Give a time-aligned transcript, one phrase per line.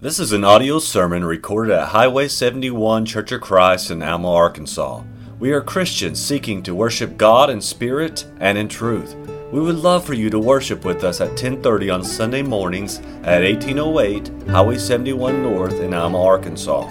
[0.00, 5.02] This is an audio sermon recorded at Highway 71 Church of Christ in Alma, Arkansas.
[5.40, 9.16] We are Christians seeking to worship God in spirit and in truth.
[9.50, 13.42] We would love for you to worship with us at 10:30 on Sunday mornings at
[13.42, 16.88] 1808 Highway 71 North in Alma, Arkansas.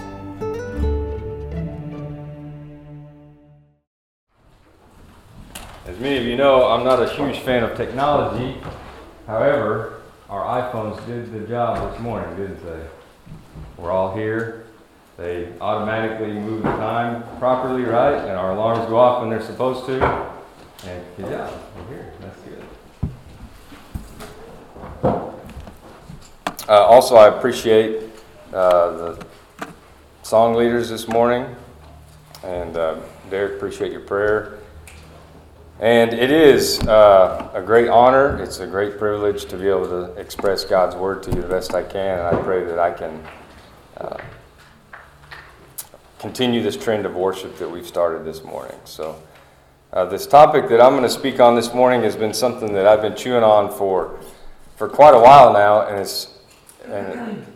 [5.86, 8.58] As many of you know, I'm not a huge fan of technology.
[9.26, 9.94] However,
[10.28, 12.97] our iPhones did the job this morning, didn't they?
[13.76, 14.64] We're all here.
[15.16, 18.14] They automatically move the time properly, right?
[18.14, 20.04] And our alarms go off when they're supposed to.
[20.86, 22.12] And job, we're here.
[22.20, 22.64] That's good.
[26.68, 28.04] Uh, also, I appreciate
[28.52, 29.26] uh, the
[30.22, 31.56] song leaders this morning.
[32.44, 34.58] And uh, Derek, appreciate your prayer.
[35.80, 38.40] And it is uh, a great honor.
[38.42, 41.74] It's a great privilege to be able to express God's word to you the best
[41.74, 42.18] I can.
[42.18, 43.22] And I pray that I can
[46.18, 48.78] continue this trend of worship that we've started this morning.
[48.84, 49.22] So,
[49.92, 52.86] uh, this topic that I'm going to speak on this morning has been something that
[52.86, 54.18] I've been chewing on for
[54.76, 56.38] for quite a while now, and it's
[56.86, 57.46] and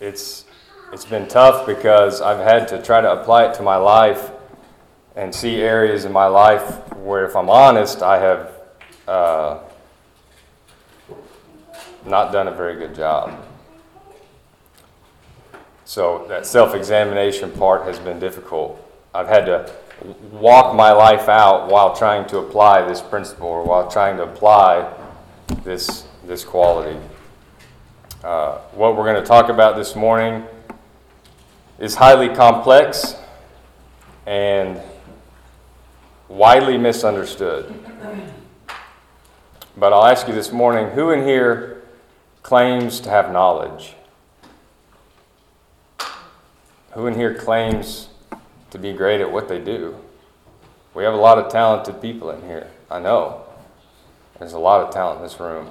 [0.00, 0.44] it's
[0.92, 4.30] it's been tough because I've had to try to apply it to my life
[5.14, 8.52] and see areas in my life where, if I'm honest, I have
[9.08, 9.58] uh,
[12.04, 13.42] not done a very good job.
[15.86, 18.82] So that self examination part has been difficult.
[19.14, 19.72] I've had to
[20.32, 24.92] walk my life out while trying to apply this principle or while trying to apply
[25.62, 26.98] this, this quality.
[28.24, 30.44] Uh, what we're going to talk about this morning
[31.78, 33.14] is highly complex
[34.26, 34.80] and
[36.28, 37.72] widely misunderstood.
[39.76, 41.84] But I'll ask you this morning who in here
[42.42, 43.95] claims to have knowledge?
[46.96, 48.08] Who in here claims
[48.70, 49.96] to be great at what they do?
[50.94, 52.68] We have a lot of talented people in here.
[52.90, 53.42] I know.
[54.38, 55.68] There's a lot of talent in this room.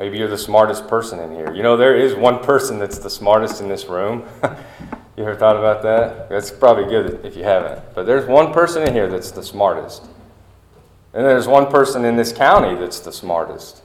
[0.00, 1.54] Maybe you're the smartest person in here.
[1.54, 4.24] You know, there is one person that's the smartest in this room.
[5.16, 6.28] you ever thought about that?
[6.28, 7.84] That's probably good if you haven't.
[7.94, 10.02] But there's one person in here that's the smartest.
[11.14, 13.84] And there's one person in this county that's the smartest.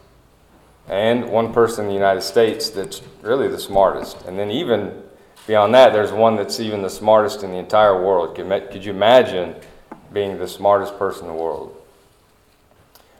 [0.87, 4.23] And one person in the United States that's really the smartest.
[4.23, 5.03] And then even
[5.47, 8.35] Beyond that, there's one that's even the smartest in the entire world.
[8.35, 9.55] Could you imagine
[10.11, 11.75] being the smartest person in the world?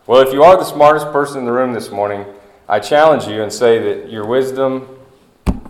[0.08, 2.26] Well, if you are the smartest person in the room this morning,
[2.68, 4.88] I challenge you and say that your wisdom,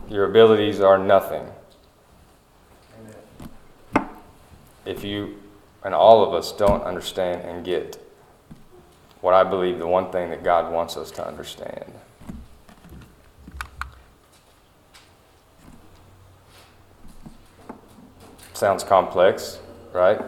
[0.09, 1.45] your abilities are nothing.
[4.85, 5.39] If you
[5.83, 8.01] and all of us don't understand and get
[9.21, 11.85] what I believe the one thing that God wants us to understand.
[18.55, 19.59] Sounds complex,
[19.91, 20.21] right?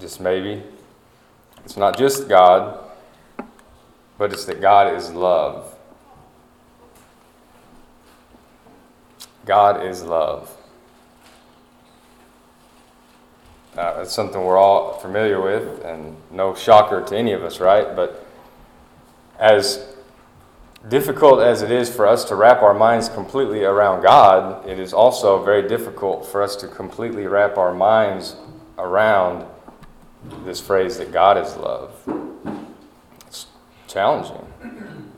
[0.00, 0.60] Just maybe.
[1.64, 2.80] It's not just God,
[4.18, 5.72] but it's that God is love.
[9.44, 10.52] God is love.
[13.76, 17.94] Uh, that's something we're all familiar with, and no shocker to any of us, right?
[17.94, 18.26] But
[19.38, 19.94] as
[20.88, 24.92] difficult as it is for us to wrap our minds completely around God, it is
[24.92, 28.36] also very difficult for us to completely wrap our minds
[28.78, 29.46] around
[30.44, 31.92] this phrase that God is love.
[33.26, 33.46] It's
[33.88, 34.46] challenging.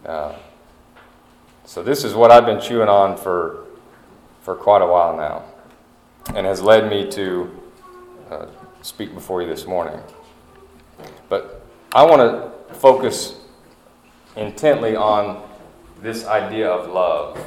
[0.05, 0.37] Uh,
[1.65, 3.65] so this is what I've been chewing on for
[4.43, 5.45] for quite a while now,
[6.35, 7.61] and has led me to
[8.31, 8.47] uh,
[8.81, 10.01] speak before you this morning.
[11.29, 13.39] But I want to focus
[14.37, 15.48] intently on
[16.03, 17.39] this idea of love.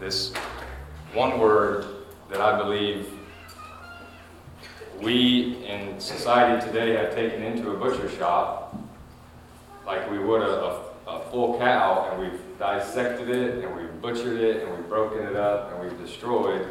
[0.00, 0.32] This
[1.14, 1.86] one word
[2.30, 3.08] that I believe
[5.00, 8.76] we in society today have taken into a butcher shop
[9.86, 14.62] like we would a, a, full cow, and we've dissected it, and we've butchered it,
[14.62, 16.66] and we've broken it up, and we've destroyed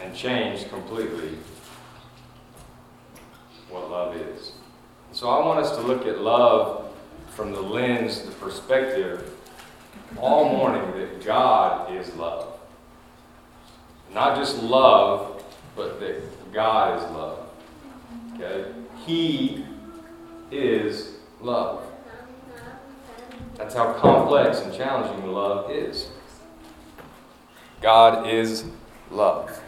[0.00, 1.38] and changed completely
[3.68, 4.52] what love is.
[5.12, 6.89] So I want us to look at love
[7.30, 9.36] from the lens, the perspective,
[10.16, 12.58] all morning that God is love.
[14.12, 15.42] Not just love,
[15.76, 17.46] but that God is love.
[18.34, 18.72] Okay?
[19.06, 19.64] He
[20.50, 21.84] is love.
[23.54, 26.08] That's how complex and challenging love is.
[27.80, 28.64] God is
[29.10, 29.60] love.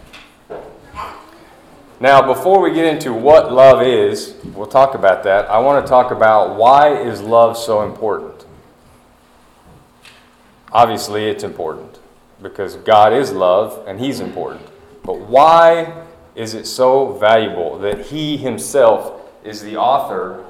[2.02, 5.48] Now, before we get into what love is, we'll talk about that.
[5.48, 8.44] I want to talk about why is love so important?
[10.72, 12.00] Obviously, it's important
[12.42, 14.66] because God is love and He's important.
[15.04, 20.44] But why is it so valuable that He Himself is the author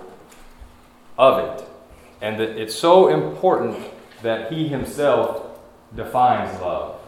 [1.18, 1.68] of it?
[2.22, 3.76] And that it's so important
[4.22, 5.60] that He Himself
[5.94, 7.01] defines love?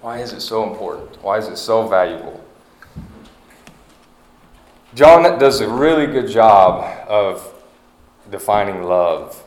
[0.00, 1.22] Why is it so important?
[1.22, 2.44] Why is it so valuable?
[4.94, 7.54] John does a really good job of
[8.30, 9.44] defining love.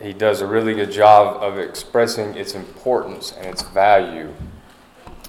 [0.00, 4.32] He does a really good job of expressing its importance and its value.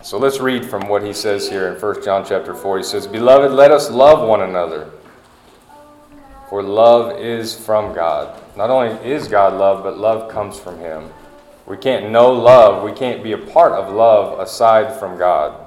[0.01, 2.77] So let's read from what he says here in 1 John chapter 4.
[2.79, 4.91] He says, Beloved, let us love one another.
[6.49, 8.41] For love is from God.
[8.57, 11.09] Not only is God love, but love comes from him.
[11.65, 15.65] We can't know love, we can't be a part of love aside from God.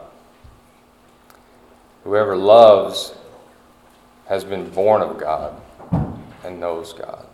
[2.05, 3.15] Whoever loves
[4.27, 5.61] has been born of God
[6.45, 7.27] and knows God.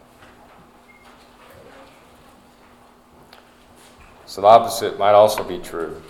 [4.26, 6.00] So the opposite might also be true.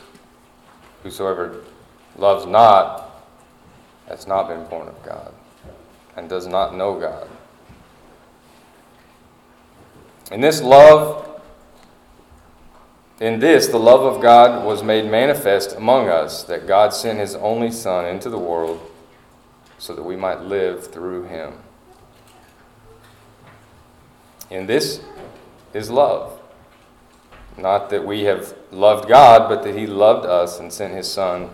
[1.02, 1.64] Whosoever
[2.16, 3.10] loves not
[4.06, 5.34] has not been born of God
[6.16, 7.28] and does not know God.
[10.30, 11.21] In this love,
[13.22, 17.36] in this, the love of God was made manifest among us, that God sent his
[17.36, 18.80] only Son into the world
[19.78, 21.54] so that we might live through him.
[24.50, 25.00] And this
[25.72, 26.40] is love.
[27.56, 31.50] Not that we have loved God, but that He loved us and sent His Son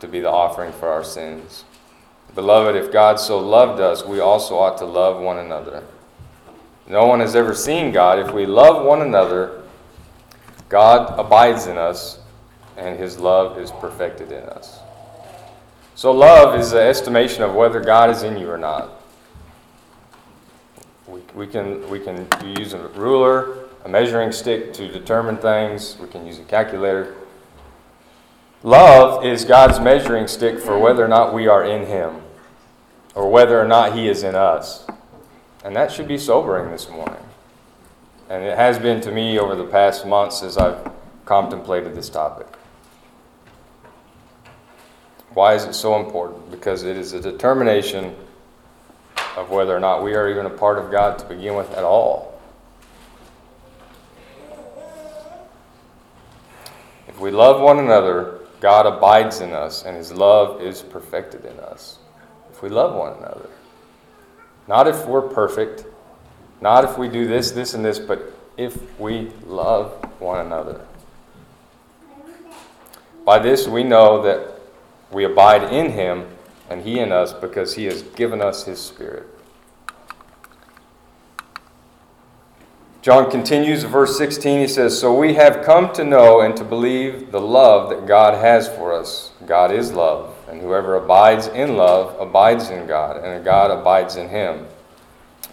[0.00, 1.64] to be the offering for our sins.
[2.34, 5.84] Beloved, if God so loved us, we also ought to love one another.
[6.86, 8.18] No one has ever seen God.
[8.18, 9.55] If we love one another,
[10.68, 12.18] God abides in us,
[12.76, 14.80] and His love is perfected in us.
[15.94, 18.90] So, love is the estimation of whether God is in you or not.
[21.06, 22.28] We, we, can, we can
[22.58, 27.14] use a ruler, a measuring stick to determine things, we can use a calculator.
[28.62, 32.22] Love is God's measuring stick for whether or not we are in Him
[33.14, 34.86] or whether or not He is in us.
[35.64, 37.25] And that should be sobering this morning.
[38.28, 40.90] And it has been to me over the past months as I've
[41.24, 42.46] contemplated this topic.
[45.30, 46.50] Why is it so important?
[46.50, 48.16] Because it is a determination
[49.36, 51.84] of whether or not we are even a part of God to begin with at
[51.84, 52.40] all.
[57.06, 61.58] If we love one another, God abides in us, and His love is perfected in
[61.60, 61.98] us.
[62.50, 63.48] If we love one another.
[64.66, 65.84] Not if we're perfect,
[66.60, 70.80] not if we do this, this, and this, but if we love one another.
[73.24, 74.60] By this we know that
[75.10, 76.26] we abide in Him
[76.70, 79.26] and He in us because He has given us His Spirit.
[83.06, 87.30] John continues, verse 16, he says, So we have come to know and to believe
[87.30, 89.30] the love that God has for us.
[89.46, 94.28] God is love, and whoever abides in love abides in God, and God abides in
[94.28, 94.66] him.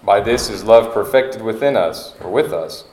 [0.04, 2.84] By this is love perfected within us, or with us,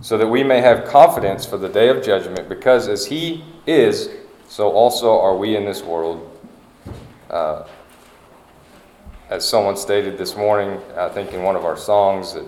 [0.00, 4.10] so that we may have confidence for the day of judgment, because as He is,
[4.48, 6.24] so also are we in this world.
[7.30, 7.64] Uh,
[9.30, 12.46] as someone stated this morning, I think in one of our songs, that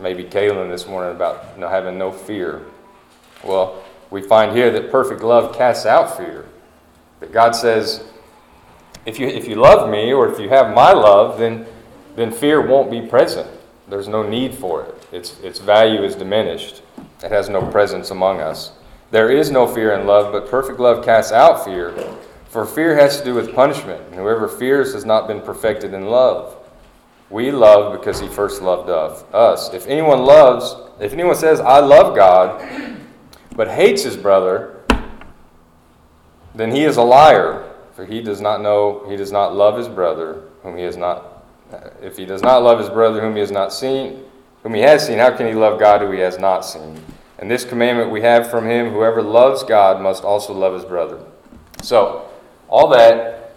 [0.00, 2.62] maybe Kaylin this morning about you know, having no fear.
[3.42, 6.46] Well, we find here that perfect love casts out fear.
[7.20, 8.04] That God says,
[9.06, 11.66] if you, if you love me or if you have my love, then,
[12.20, 13.48] then fear won't be present.
[13.88, 15.06] There's no need for it.
[15.12, 16.82] Its, its value is diminished.
[17.22, 18.72] It has no presence among us.
[19.10, 21.92] There is no fear in love, but perfect love casts out fear.
[22.48, 26.06] For fear has to do with punishment, and whoever fears has not been perfected in
[26.06, 26.56] love.
[27.30, 29.72] We love because he first loved us.
[29.72, 32.98] If anyone loves, if anyone says, I love God,
[33.54, 34.80] but hates his brother,
[36.54, 39.88] then he is a liar, for he does not know, he does not love his
[39.88, 41.29] brother, whom he has not,
[41.72, 44.24] Uh, if he does not love his brother whom he has not seen,
[44.62, 47.02] whom he has seen, how can he love God who he has not seen?
[47.38, 51.18] And this commandment we have from him whoever loves God must also love his brother.
[51.82, 52.28] So,
[52.68, 53.52] all that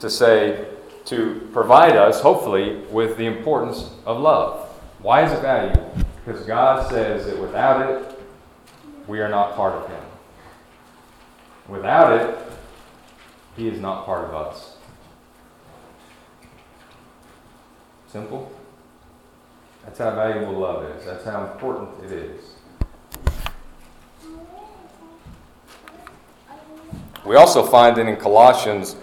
[0.00, 0.66] to say,
[1.06, 4.68] to provide us, hopefully, with the importance of love.
[5.00, 5.92] Why is it valuable?
[6.24, 8.18] Because God says that without it,
[9.06, 10.02] we are not part of Him.
[11.68, 12.38] Without it,
[13.56, 14.73] He is not part of us.
[18.14, 18.48] Simple?
[19.84, 21.04] That's how valuable love is.
[21.04, 22.54] That's how important it is.
[27.26, 28.94] We also find that in Colossians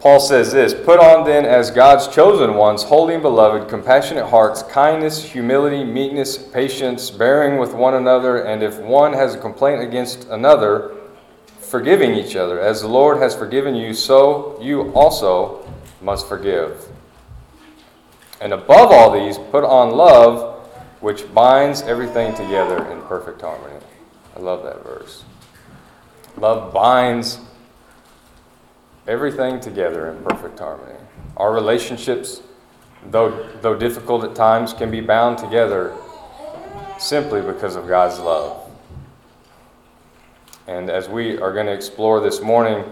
[0.00, 4.62] Paul says this Put on then as God's chosen ones, holy and beloved, compassionate hearts,
[4.62, 10.26] kindness, humility, meekness, patience, bearing with one another, and if one has a complaint against
[10.28, 10.94] another,
[11.60, 12.60] forgiving each other.
[12.60, 15.70] As the Lord has forgiven you, so you also
[16.00, 16.88] must forgive.
[18.40, 20.68] And above all these, put on love,
[21.00, 23.76] which binds everything together in perfect harmony.
[24.36, 25.24] I love that verse.
[26.36, 27.38] Love binds
[29.08, 30.98] everything together in perfect harmony.
[31.36, 32.42] Our relationships,
[33.10, 35.96] though, though difficult at times, can be bound together
[36.98, 38.62] simply because of God's love.
[40.66, 42.84] And as we are going to explore this morning,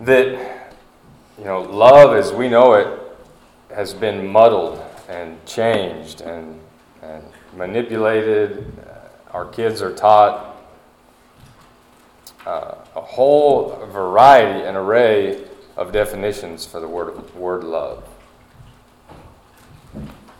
[0.00, 0.72] that,
[1.38, 2.99] you know, love as we know it
[3.74, 6.60] has been muddled and changed and,
[7.02, 7.24] and
[7.56, 8.72] manipulated.
[9.32, 10.56] Our kids are taught
[12.46, 15.44] uh, a whole variety and array
[15.76, 18.06] of definitions for the word, word love.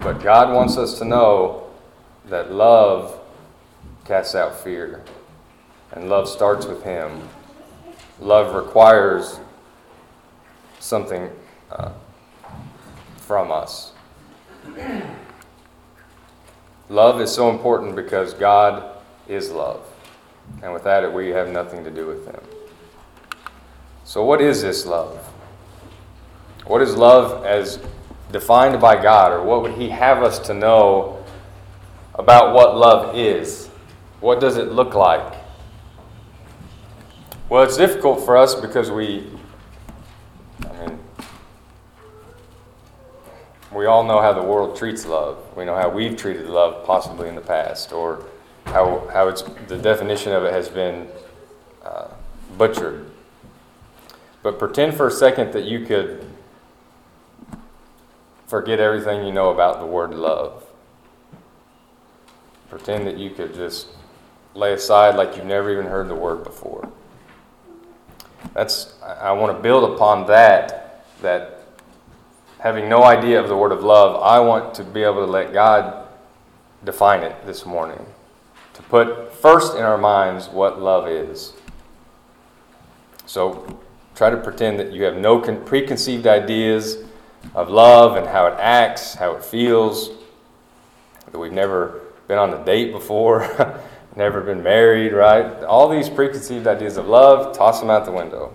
[0.00, 1.70] But God wants us to know
[2.26, 3.20] that love
[4.04, 5.04] casts out fear,
[5.92, 7.28] and love starts with Him.
[8.18, 9.38] Love requires
[10.78, 11.30] something
[11.70, 11.92] uh,
[13.30, 13.92] from us.
[16.88, 18.96] Love is so important because God
[19.28, 19.86] is love.
[20.64, 22.40] And without it, we have nothing to do with Him.
[24.02, 25.16] So, what is this love?
[26.66, 27.78] What is love as
[28.32, 31.24] defined by God, or what would He have us to know
[32.16, 33.68] about what love is?
[34.18, 35.34] What does it look like?
[37.48, 39.28] Well, it's difficult for us because we,
[40.68, 40.98] I mean,
[43.72, 45.38] we all know how the world treats love.
[45.56, 48.24] We know how we've treated love possibly in the past, or
[48.66, 51.08] how, how it's, the definition of it has been
[51.84, 52.08] uh,
[52.58, 53.10] butchered.
[54.42, 56.26] But pretend for a second that you could
[58.46, 60.64] forget everything you know about the word love.
[62.68, 63.88] Pretend that you could just
[64.54, 66.88] lay aside like you've never even heard the word before.
[68.54, 71.59] That's I want to build upon that that
[72.60, 75.52] having no idea of the word of love, I want to be able to let
[75.52, 76.06] God
[76.84, 78.04] define it this morning
[78.74, 81.54] to put first in our minds what love is.
[83.26, 83.80] So
[84.14, 86.98] try to pretend that you have no con- preconceived ideas
[87.54, 90.10] of love and how it acts, how it feels,
[91.30, 93.80] that we've never been on a date before,
[94.16, 95.64] never been married, right?
[95.64, 98.54] All these preconceived ideas of love, toss them out the window.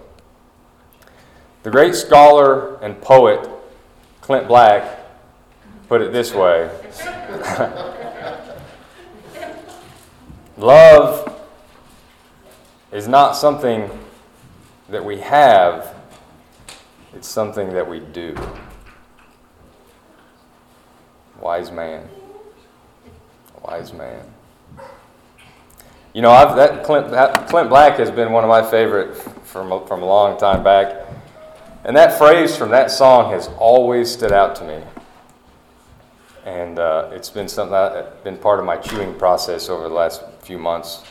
[1.64, 3.50] The great scholar and poet
[4.26, 5.06] Clint Black
[5.88, 6.68] put it this way
[10.58, 11.32] Love
[12.92, 13.88] is not something
[14.90, 15.94] that we have,
[17.14, 18.36] it's something that we do.
[21.40, 22.10] Wise man.
[23.62, 24.26] Wise man.
[26.16, 29.86] You know, I've, that Clint, that Clint Black has been one of my favorite from,
[29.86, 31.06] from a long time back.
[31.86, 34.84] And that phrase from that song has always stood out to me
[36.46, 40.22] and uh, it's been something that's been part of my chewing process over the last
[40.42, 41.04] few months.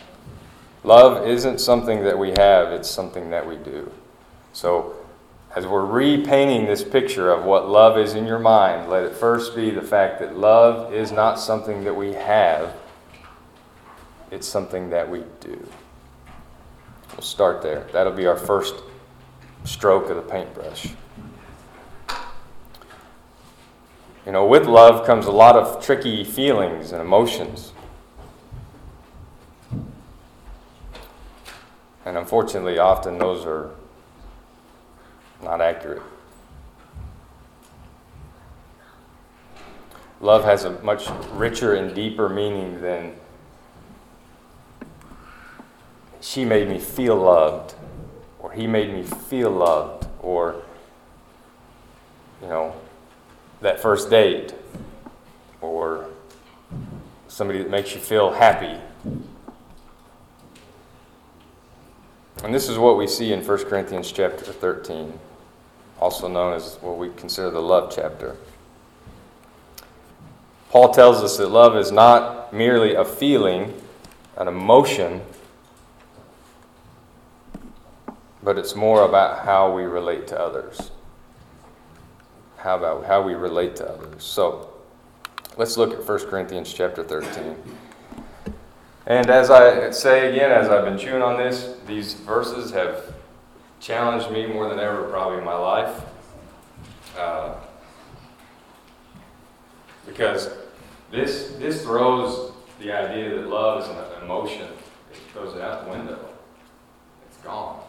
[0.85, 3.91] Love isn't something that we have, it's something that we do.
[4.53, 4.95] So,
[5.57, 9.55] as we're repainting this picture of what love is in your mind, let it first
[9.55, 12.75] be the fact that love is not something that we have,
[14.31, 15.67] it's something that we do.
[17.13, 17.87] We'll start there.
[17.93, 18.75] That'll be our first
[19.65, 20.95] stroke of the paintbrush.
[24.25, 27.73] You know, with love comes a lot of tricky feelings and emotions.
[32.07, 33.71] And unfortunately, often those are
[35.43, 36.03] not accurate.
[40.21, 43.15] Love has a much richer and deeper meaning than
[46.21, 47.75] she made me feel loved,
[48.45, 50.61] or he made me feel loved, or,
[52.43, 52.75] you know,
[53.63, 54.53] that first date
[55.63, 56.11] or
[57.27, 58.79] somebody that makes you feel happy.
[62.43, 65.19] And this is what we see in 1 Corinthians chapter 13,
[65.99, 68.37] also known as what we consider the love chapter.
[70.69, 73.73] Paul tells us that love is not merely a feeling,
[74.37, 75.23] an emotion,
[78.45, 80.91] but it's more about how we relate to others
[82.65, 84.25] how about how we relate to others.
[84.25, 84.73] So
[85.59, 87.57] let's look at 1 Corinthians chapter 13.
[89.07, 93.13] And as I say again, as I've been chewing on this, these verses have
[93.81, 96.01] challenged me more than ever, probably in my life.
[97.19, 97.57] Uh,
[100.07, 100.49] because
[101.11, 105.91] this, this throws the idea that love is an emotion, it throws it out the
[105.91, 106.19] window.
[107.29, 107.84] It's gone.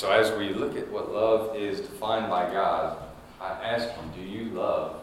[0.00, 2.96] So, as we look at what love is defined by God,
[3.38, 5.02] I ask you, do you love?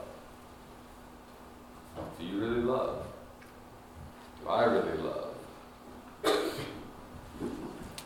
[2.18, 3.06] Do you really love?
[4.42, 5.36] Do I really love?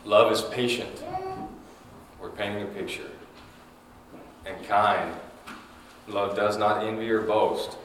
[0.04, 1.02] Love is patient.
[2.20, 3.10] We're painting a picture.
[4.44, 5.14] And kind.
[6.08, 7.78] Love does not envy or boast.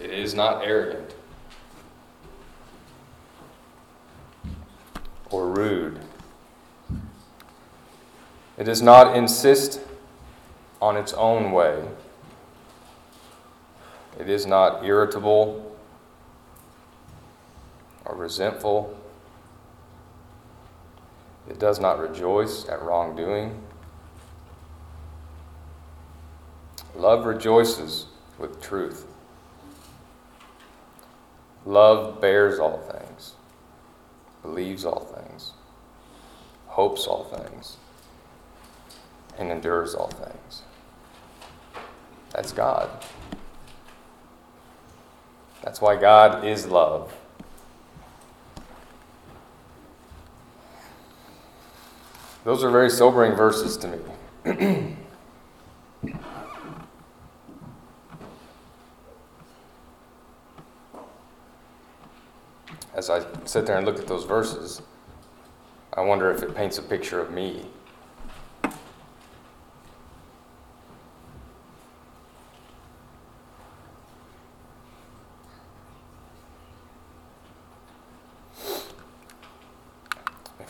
[0.00, 1.12] It is not arrogant
[5.28, 5.98] or rude.
[8.60, 9.80] It does not insist
[10.82, 11.82] on its own way.
[14.18, 15.74] It is not irritable
[18.04, 18.94] or resentful.
[21.48, 23.62] It does not rejoice at wrongdoing.
[26.94, 29.06] Love rejoices with truth.
[31.64, 33.36] Love bears all things,
[34.42, 35.52] believes all things,
[36.66, 37.78] hopes all things,
[39.40, 40.62] and endures all things.
[42.32, 42.88] That's God.
[45.62, 47.12] That's why God is love.
[52.44, 53.98] Those are very sobering verses to me.
[62.94, 64.82] As I sit there and look at those verses,
[65.94, 67.66] I wonder if it paints a picture of me.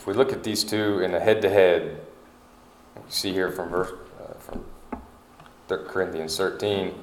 [0.11, 1.97] we look at these two in a head-to-head,
[2.97, 4.65] we see here from verse uh, from
[5.87, 6.93] Corinthians 13,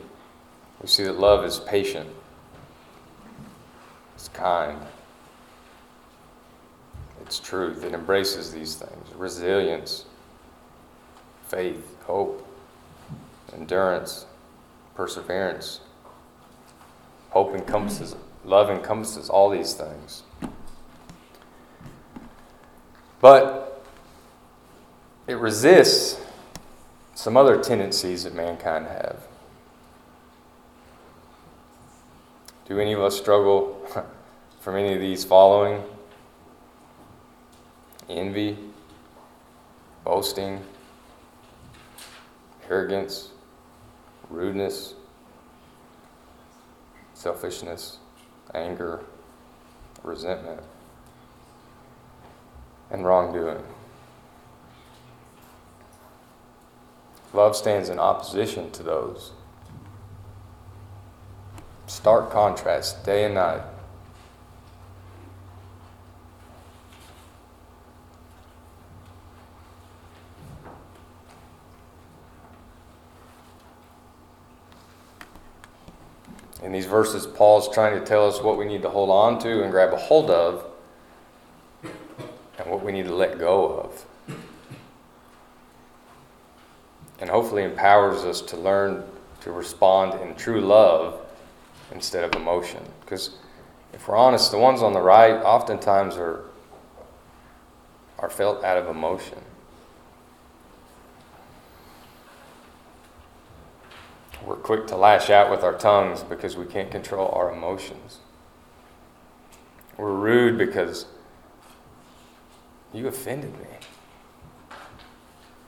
[0.83, 2.07] we see that love is patient,
[4.15, 4.79] it's kind,
[7.23, 7.83] it's truth.
[7.83, 10.05] It embraces these things: resilience,
[11.47, 12.47] faith, hope,
[13.55, 14.27] endurance,
[14.95, 15.81] perseverance.
[17.31, 20.25] Hope encompasses, love encompasses all these things.
[23.21, 23.85] But
[25.27, 26.21] it resists
[27.15, 29.27] some other tendencies that mankind have.
[32.69, 33.87] Do any of us struggle
[34.61, 35.83] from any of these following?
[38.09, 38.57] Envy,
[40.05, 40.65] boasting,
[42.71, 43.31] arrogance,
[44.31, 44.95] rudeness,
[47.15, 47.99] selfishness,
[48.55, 49.01] anger,
[50.03, 50.63] resentment
[52.91, 53.63] and wrongdoing.
[57.33, 59.33] Love stands in opposition to those.
[61.87, 63.63] Stark contrast, day and night.
[76.63, 79.63] In these verses, Paul's trying to tell us what we need to hold on to
[79.63, 80.68] and grab a hold of
[82.71, 84.05] what we need to let go of.
[87.21, 89.05] And hopefully empowers us to learn
[89.41, 91.21] to respond in true love
[91.93, 92.83] instead of emotion.
[93.01, 93.31] Because
[93.93, 96.45] if we're honest, the ones on the right oftentimes are,
[98.19, 99.39] are felt out of emotion.
[104.45, 108.19] We're quick to lash out with our tongues because we can't control our emotions.
[109.97, 111.07] We're rude because
[112.93, 113.67] you offended me.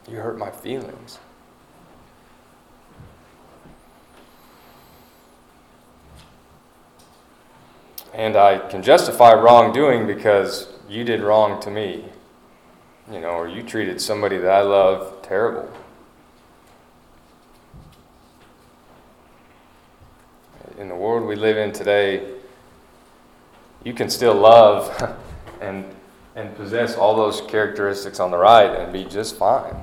[0.09, 1.19] You hurt my feelings.
[8.13, 12.05] And I can justify wrongdoing because you did wrong to me.
[13.11, 15.71] You know, or you treated somebody that I love terrible.
[20.79, 22.35] In the world we live in today,
[23.85, 25.17] you can still love
[25.61, 25.85] and
[26.41, 29.77] and possess all those characteristics on the right and be just fine.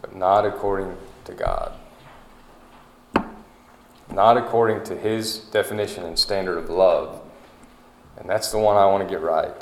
[0.00, 1.72] But not according to God.
[4.12, 7.20] Not according to His definition and standard of love.
[8.18, 9.52] And that's the one I want to get right.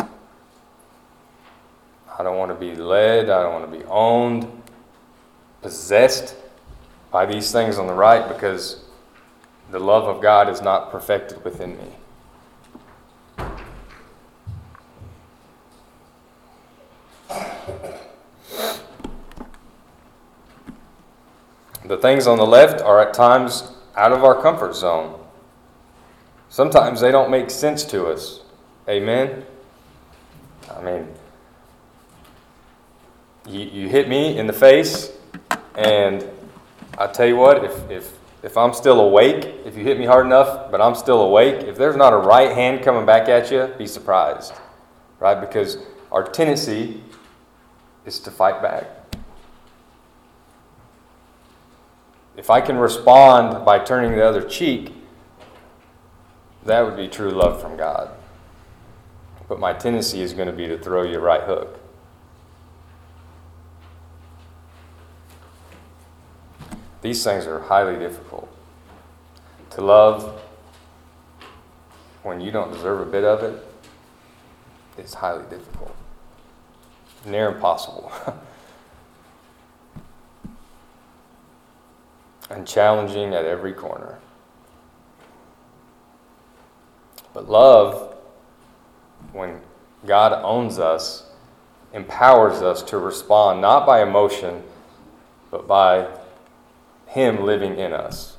[2.19, 4.51] I don't want to be led, I don't want to be owned,
[5.63, 6.35] possessed
[7.11, 8.85] by these things on the right because
[9.71, 11.89] the love of God is not perfected within me.
[21.89, 25.19] The things on the left are at times out of our comfort zone.
[26.51, 28.41] Sometimes they don't make sense to us.
[28.89, 29.45] Amen?
[30.71, 31.09] I mean,
[33.49, 35.13] you, you hit me in the face,
[35.75, 36.25] and
[36.99, 40.27] I tell you what, if, if, if I'm still awake, if you hit me hard
[40.27, 43.73] enough, but I'm still awake, if there's not a right hand coming back at you,
[43.79, 44.53] be surprised.
[45.21, 45.41] Right?
[45.41, 45.79] Because
[46.13, 47.03] our tendency
[48.05, 48.98] is to fight back.
[52.39, 54.95] If I can respond by turning the other cheek,
[56.65, 58.11] that would be true love from God.
[59.49, 61.81] But my tendency is going to be to throw you a right hook.
[67.03, 68.49] These things are highly difficult.
[69.71, 70.41] To love
[72.23, 73.67] when you don't deserve a bit of it
[74.97, 75.95] is highly difficult,
[77.27, 78.13] near impossible.
[82.51, 84.19] and challenging at every corner.
[87.35, 88.15] But love,
[89.33, 89.61] when
[90.07, 91.31] God owns us,
[91.93, 94.63] empowers us to respond not by emotion,
[95.51, 96.09] but by
[97.07, 98.37] Him living in us.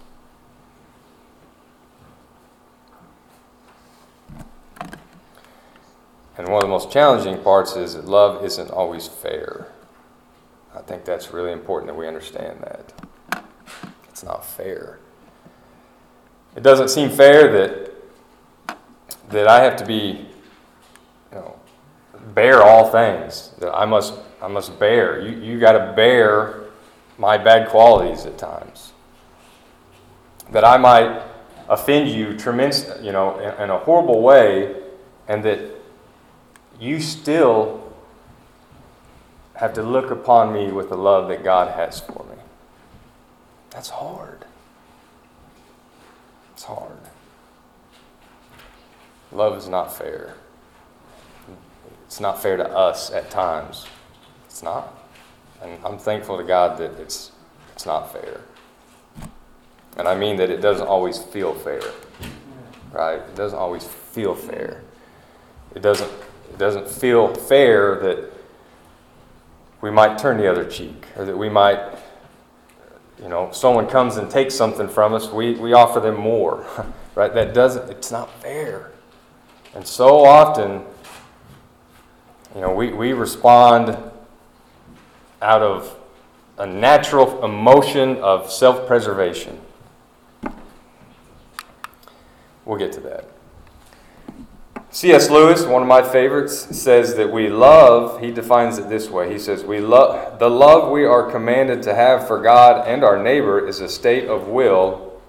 [6.38, 9.67] And one of the most challenging parts is that love isn't always fair.
[10.74, 12.93] I think that's really important that we understand that.
[14.20, 15.00] It's not fair.
[16.54, 17.94] It doesn't seem fair that
[19.30, 20.26] that I have to be,
[21.32, 21.56] you know,
[22.34, 23.52] bear all things.
[23.60, 25.22] That I must I must bear.
[25.22, 26.66] You you got to bear
[27.18, 28.92] my bad qualities at times.
[30.52, 31.24] That I might
[31.70, 34.82] offend you tremendous, you know, in, in a horrible way,
[35.30, 35.62] and that
[36.78, 37.90] you still
[39.54, 42.29] have to look upon me with the love that God has for me.
[43.72, 44.46] That's hard.
[46.54, 46.98] It's hard.
[49.32, 50.34] Love is not fair.
[52.06, 53.86] It's not fair to us at times.
[54.48, 54.98] It's not.
[55.62, 57.32] And I'm thankful to God that it's,
[57.74, 58.42] it's not fair.
[59.98, 61.82] And I mean that it doesn't always feel fair.
[62.92, 63.20] Right?
[63.20, 64.82] It doesn't always feel fair.
[65.76, 66.12] It doesn't,
[66.50, 68.32] it doesn't feel fair that
[69.82, 71.80] we might turn the other cheek or that we might
[73.22, 76.66] you know, someone comes and takes something from us, we, we offer them more,
[77.16, 77.34] right?
[77.34, 78.92] That doesn't, it's not fair.
[79.76, 80.84] And so often,
[82.56, 83.98] you know, we, we respond
[85.42, 85.96] out of
[86.58, 89.60] a natural emotion of self preservation.
[92.66, 93.26] We'll get to that.
[94.91, 95.30] C.S.
[95.30, 99.32] Lewis, one of my favorites, says that we love, he defines it this way.
[99.32, 103.21] He says, we love the love we are commanded to have for God and our
[103.21, 105.21] neighbor is a state of will,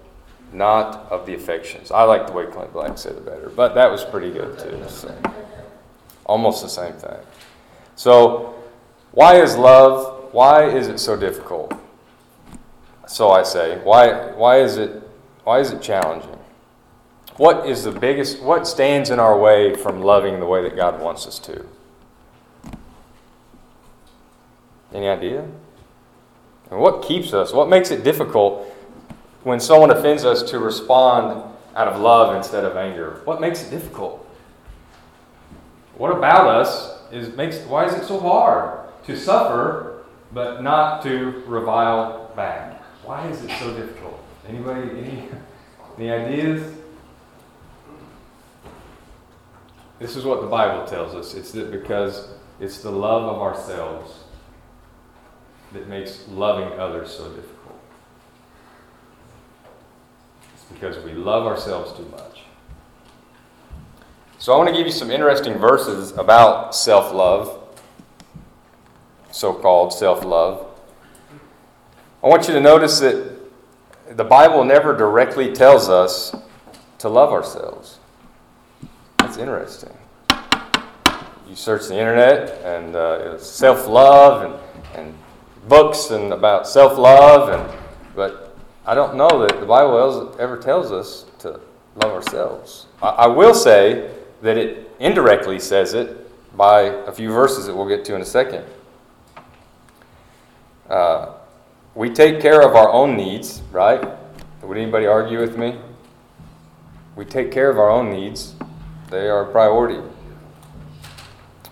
[0.51, 1.91] not of the affections.
[1.91, 4.83] I like the way Clint Black said it better, but that was pretty good too.
[4.87, 5.15] So,
[6.25, 7.19] almost the same thing.
[7.95, 8.55] So,
[9.11, 11.73] why is love, why is it so difficult?
[13.07, 15.03] So I say, why, why, is, it,
[15.43, 16.37] why is it challenging?
[17.41, 21.01] What is the biggest, what stands in our way from loving the way that God
[21.01, 21.65] wants us to?
[24.93, 25.47] Any idea?
[26.69, 27.51] And what keeps us?
[27.51, 28.71] What makes it difficult
[29.41, 31.43] when someone offends us to respond
[31.75, 33.21] out of love instead of anger?
[33.25, 34.23] What makes it difficult?
[35.95, 41.41] What about us is makes why is it so hard to suffer but not to
[41.47, 42.83] revile back?
[43.03, 44.23] Why is it so difficult?
[44.47, 45.27] Anybody any
[45.97, 46.80] any ideas?
[50.01, 51.35] This is what the Bible tells us.
[51.35, 52.27] It's that because
[52.59, 54.11] it's the love of ourselves
[55.73, 57.79] that makes loving others so difficult.
[60.55, 62.41] It's because we love ourselves too much.
[64.39, 67.59] So I want to give you some interesting verses about self love,
[69.29, 70.65] so called self love.
[72.23, 73.37] I want you to notice that
[74.09, 76.35] the Bible never directly tells us
[76.97, 77.99] to love ourselves.
[79.31, 79.93] That's interesting.
[81.47, 85.17] You search the internet and uh, self love and, and
[85.69, 87.79] books and about self love, and
[88.13, 91.61] but I don't know that the Bible ever tells us to
[91.95, 92.87] love ourselves.
[93.01, 97.87] I, I will say that it indirectly says it by a few verses that we'll
[97.87, 98.65] get to in a second.
[100.89, 101.35] Uh,
[101.95, 104.09] we take care of our own needs, right?
[104.61, 105.79] Would anybody argue with me?
[107.15, 108.55] We take care of our own needs.
[109.11, 109.99] They are a priority.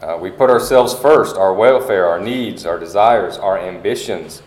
[0.02, 4.42] Uh, we put ourselves first, our welfare, our needs, our desires, our ambitions.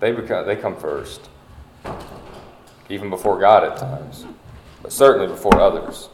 [0.00, 1.28] they, become, they come first,
[2.88, 4.26] even before God at times,
[4.82, 6.08] but certainly before others.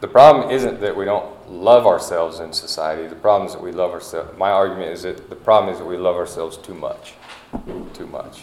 [0.00, 3.06] The problem isn't that we don't love ourselves in society.
[3.06, 4.36] The problem is that we love ourselves.
[4.36, 7.14] My argument is that the problem is that we love ourselves too much.
[7.94, 8.42] Too much.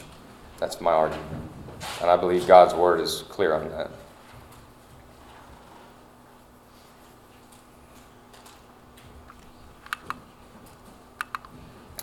[0.60, 1.51] That's my argument.
[2.02, 3.91] And I believe God's word is clear on that.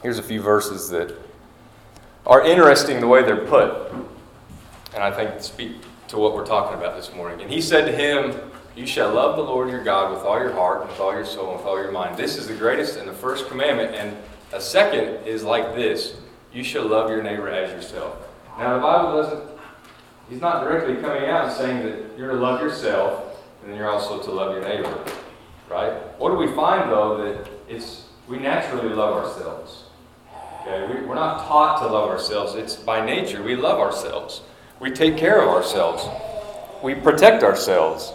[0.03, 1.15] Here's a few verses that
[2.25, 3.91] are interesting the way they're put,
[4.95, 5.73] and I think speak
[6.09, 7.41] to what we're talking about this morning.
[7.41, 8.39] And he said to him,
[8.77, 11.25] You shall love the Lord your God with all your heart, and with all your
[11.25, 12.17] soul, and with all your mind.
[12.17, 13.95] This is the greatest and the first commandment.
[13.95, 14.17] And
[14.53, 16.17] a second is like this
[16.53, 18.17] You shall love your neighbor as yourself.
[18.59, 19.58] Now, the Bible doesn't,
[20.29, 23.91] he's not directly coming out and saying that you're to love yourself, and then you're
[23.91, 25.05] also to love your neighbor.
[25.69, 25.93] Right?
[26.19, 29.85] What do we find, though, that it's we naturally love ourselves.
[30.61, 32.55] Okay, we, we're not taught to love ourselves.
[32.55, 33.43] It's by nature.
[33.43, 34.43] We love ourselves.
[34.81, 36.07] We take care of ourselves.
[36.83, 38.13] We protect ourselves.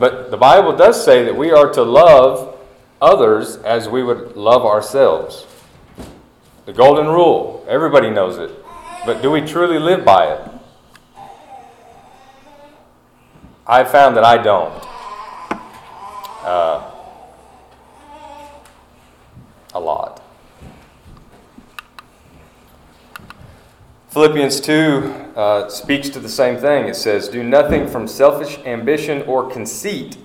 [0.00, 2.58] But the Bible does say that we are to love
[3.00, 5.46] others as we would love ourselves.
[6.66, 7.64] The golden rule.
[7.68, 8.50] Everybody knows it.
[9.06, 10.40] But do we truly live by it?
[13.68, 14.72] I found that I don't.
[16.44, 16.88] Uh,
[19.74, 20.22] a lot.
[24.10, 26.86] Philippians 2 uh, speaks to the same thing.
[26.86, 30.16] It says, Do nothing from selfish ambition or conceit,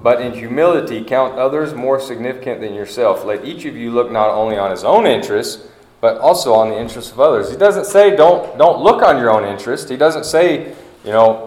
[0.00, 3.24] but in humility count others more significant than yourself.
[3.24, 5.68] Let each of you look not only on his own interests,
[6.00, 7.50] but also on the interests of others.
[7.50, 9.88] He doesn't say don't, don't look on your own interest.
[9.88, 11.45] He doesn't say, you know,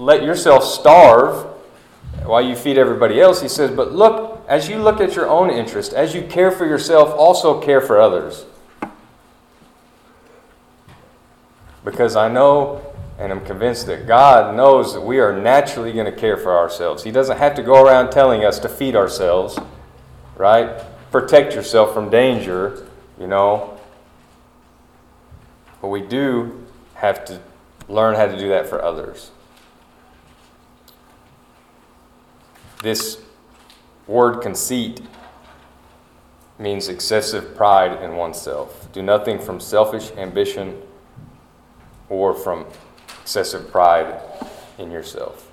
[0.00, 1.46] let yourself starve
[2.24, 3.42] while you feed everybody else.
[3.42, 6.66] He says, but look, as you look at your own interest, as you care for
[6.66, 8.46] yourself, also care for others.
[11.84, 12.82] Because I know
[13.18, 17.04] and I'm convinced that God knows that we are naturally going to care for ourselves.
[17.04, 19.58] He doesn't have to go around telling us to feed ourselves,
[20.36, 20.82] right?
[21.12, 22.86] Protect yourself from danger,
[23.20, 23.78] you know.
[25.82, 27.40] But we do have to
[27.90, 29.32] learn how to do that for others.
[32.82, 33.20] This
[34.06, 35.02] word conceit
[36.58, 38.90] means excessive pride in oneself.
[38.92, 40.80] Do nothing from selfish ambition
[42.08, 42.66] or from
[43.20, 44.20] excessive pride
[44.78, 45.50] in yourself.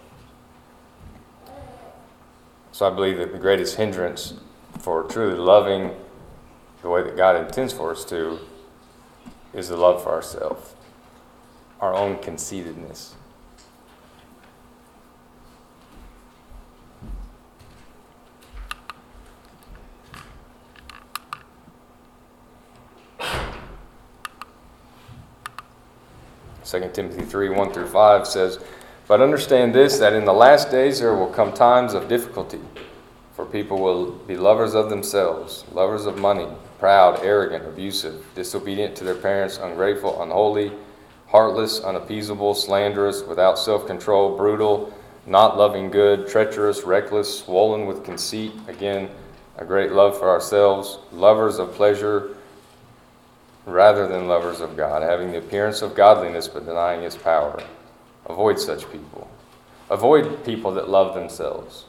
[2.72, 4.34] So I believe that the greatest hindrance
[4.80, 5.96] for truly loving
[6.82, 8.40] the way that God intends for us to
[9.54, 10.76] is the love for ourselves,
[11.82, 13.17] our own conceitedness.
[26.68, 28.60] Second Timothy 3 1 through 5 says,
[29.08, 32.60] But understand this, that in the last days there will come times of difficulty,
[33.38, 39.06] for people will be lovers of themselves, lovers of money, proud, arrogant, abusive, disobedient to
[39.06, 40.74] their parents, ungrateful, unholy,
[41.28, 44.94] heartless, unappeasable, slanderous, without self control, brutal,
[45.26, 48.52] not loving good, treacherous, reckless, swollen with conceit.
[48.68, 49.10] Again,
[49.56, 52.36] a great love for ourselves, lovers of pleasure
[53.68, 57.62] rather than lovers of God, having the appearance of godliness but denying its power.
[58.26, 59.30] Avoid such people.
[59.90, 61.86] Avoid people that love themselves.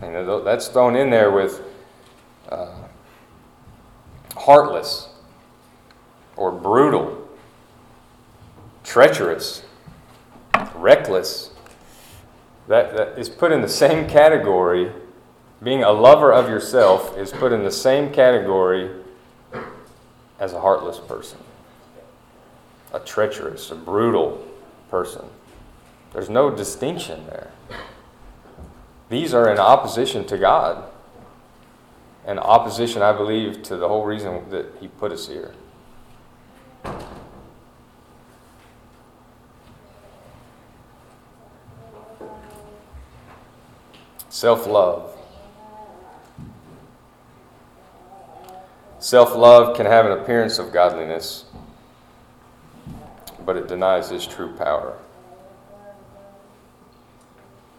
[0.00, 1.62] And that's thrown in there with
[2.48, 2.74] uh,
[4.36, 5.08] heartless
[6.36, 7.28] or brutal,
[8.82, 9.62] treacherous,
[10.74, 11.50] reckless.
[12.66, 14.92] That, that is put in the same category
[15.62, 18.90] being a lover of yourself is put in the same category
[20.40, 21.38] as a heartless person,
[22.92, 24.44] a treacherous, a brutal
[24.90, 25.24] person.
[26.12, 27.52] There's no distinction there.
[29.08, 30.90] These are in opposition to God,
[32.26, 35.54] and opposition, I believe, to the whole reason that He put us here.
[44.28, 45.11] Self love.
[49.12, 51.44] Self love can have an appearance of godliness,
[53.44, 54.96] but it denies its true power.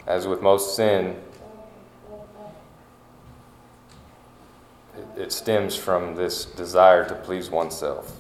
[0.06, 1.16] As with most sin,
[5.18, 8.16] it stems from this desire to please oneself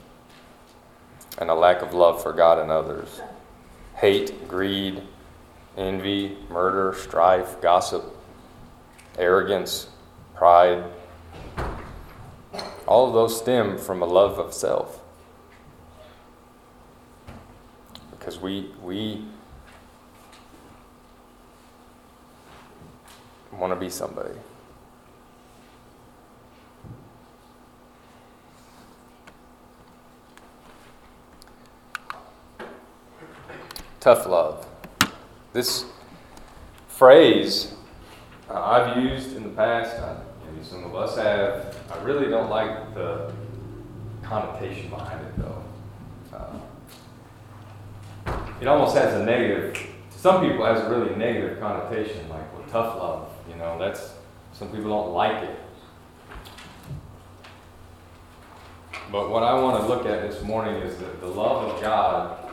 [1.38, 3.22] and a lack of love for God and others.
[3.98, 5.04] Hate, greed,
[5.78, 8.06] envy, murder, strife, gossip,
[9.20, 9.90] arrogance,
[10.34, 10.84] pride.
[12.94, 15.02] All of those stem from a love of self.
[18.12, 19.26] Because we, we
[23.52, 24.36] want to be somebody.
[34.02, 34.68] Tough love.
[35.52, 35.86] This
[36.90, 37.74] phrase
[38.52, 40.18] uh, I've used in the past, uh,
[40.64, 41.76] some of us have.
[41.92, 43.32] I really don't like the
[44.22, 45.64] connotation behind it, though.
[46.34, 46.58] Uh,
[48.62, 49.74] it almost has a negative,
[50.12, 53.30] to some people, it has a really negative connotation, like, well, tough love.
[53.50, 54.14] You know, that's,
[54.54, 55.60] some people don't like it.
[59.12, 62.52] But what I want to look at this morning is that the love of God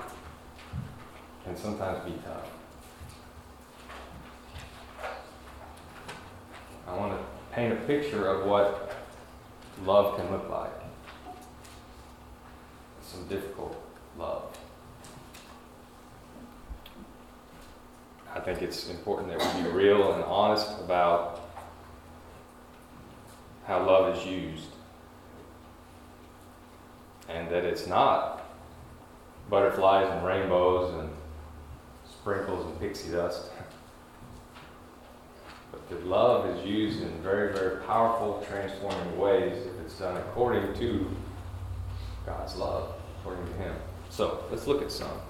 [1.45, 2.51] can sometimes be tough.
[6.87, 8.97] I want to paint a picture of what
[9.85, 10.71] love can look like.
[13.03, 13.77] Some difficult
[14.17, 14.57] love.
[18.33, 21.49] I think it's important that we be real and honest about
[23.67, 24.69] how love is used.
[27.29, 28.45] And that it's not
[29.49, 31.11] butterflies and rainbows and
[32.09, 33.51] sprinkles and pixie dust.
[35.91, 41.11] That love is used in very, very powerful, transforming ways if it's done according to
[42.25, 43.75] God's love, according to Him.
[44.09, 45.21] So let's look at some.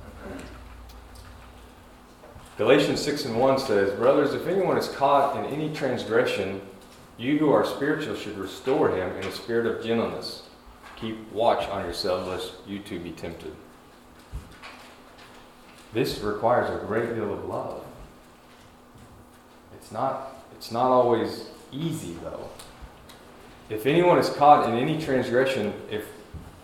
[2.58, 6.60] Galatians 6 and 1 says, Brothers, if anyone is caught in any transgression,
[7.16, 10.42] you who are spiritual should restore him in a spirit of gentleness.
[10.96, 13.54] Keep watch on yourselves, lest you too be tempted.
[15.92, 17.84] This requires a great deal of love.
[19.74, 20.29] It's not,
[20.60, 22.50] it's not always easy, though.
[23.70, 26.04] If anyone is caught in any transgression, if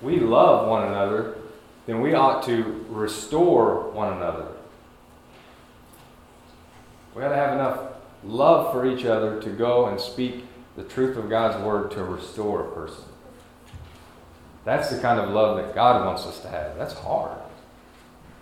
[0.02, 1.38] we love one another,
[1.86, 4.48] then we ought to restore one another.
[7.14, 7.80] We ought to have enough
[8.22, 10.44] love for each other to go and speak
[10.76, 13.04] the truth of God's word to restore a person.
[14.66, 16.76] That's the kind of love that God wants us to have.
[16.76, 17.38] That's hard.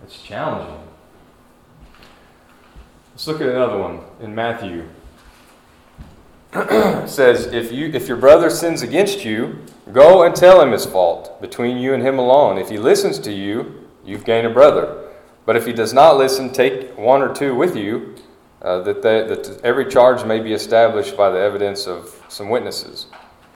[0.02, 0.88] It's challenging.
[3.12, 4.88] Let's look at another one in Matthew.
[7.08, 9.58] says, if, you, if your brother sins against you,
[9.92, 12.58] go and tell him his fault between you and him alone.
[12.58, 15.10] If he listens to you, you've gained a brother.
[15.46, 18.14] But if he does not listen, take one or two with you,
[18.62, 23.06] uh, that, they, that every charge may be established by the evidence of some witnesses.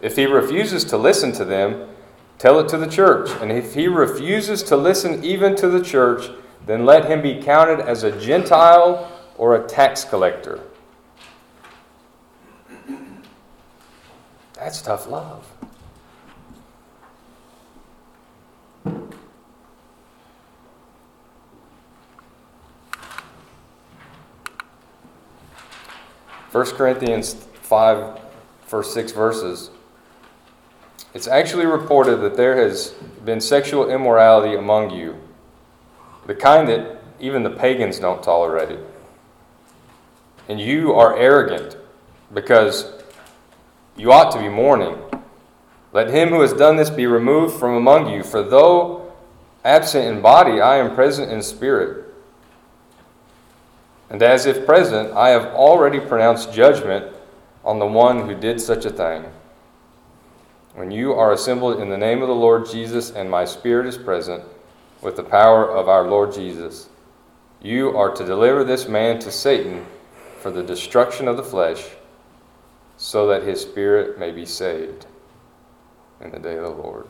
[0.02, 1.88] If he refuses to listen to them,
[2.37, 3.30] tell it to the church.
[3.40, 6.30] And if he refuses to listen even to the church,
[6.66, 10.61] then let him be counted as a Gentile or a tax collector.
[14.59, 15.47] That's tough love.
[26.51, 28.18] First Corinthians 5,
[28.66, 29.71] first six verses.
[31.14, 32.94] It's actually reported that there has
[33.25, 35.21] been sexual immorality among you,
[36.27, 38.71] the kind that even the pagans don't tolerate.
[38.71, 38.87] It.
[40.49, 41.77] And you are arrogant
[42.35, 42.97] because
[43.98, 44.96] you ought to be mourning.
[45.92, 49.12] Let him who has done this be removed from among you, for though
[49.64, 52.06] absent in body, I am present in spirit.
[54.11, 57.14] And as if present, I have already pronounced judgment
[57.64, 59.24] on the one who did such a thing.
[60.74, 63.98] When you are assembled in the name of the Lord Jesus, and my spirit is
[63.98, 64.44] present
[65.02, 66.88] with the power of our Lord Jesus,
[67.61, 69.84] you are to deliver this man to Satan
[70.40, 71.84] for the destruction of the flesh,
[72.98, 75.06] so that his spirit may be saved
[76.20, 77.06] in the day of the Lord.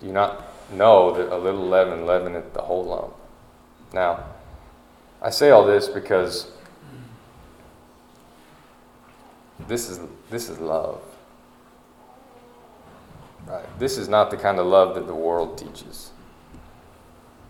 [0.00, 3.14] Do you not know that a little leaven leaveneth the whole lump?
[3.92, 4.24] Now,
[5.22, 6.50] I say all this because
[9.68, 11.00] this is, this is love.
[13.46, 13.78] Right?
[13.78, 16.10] This is not the kind of love that the world teaches.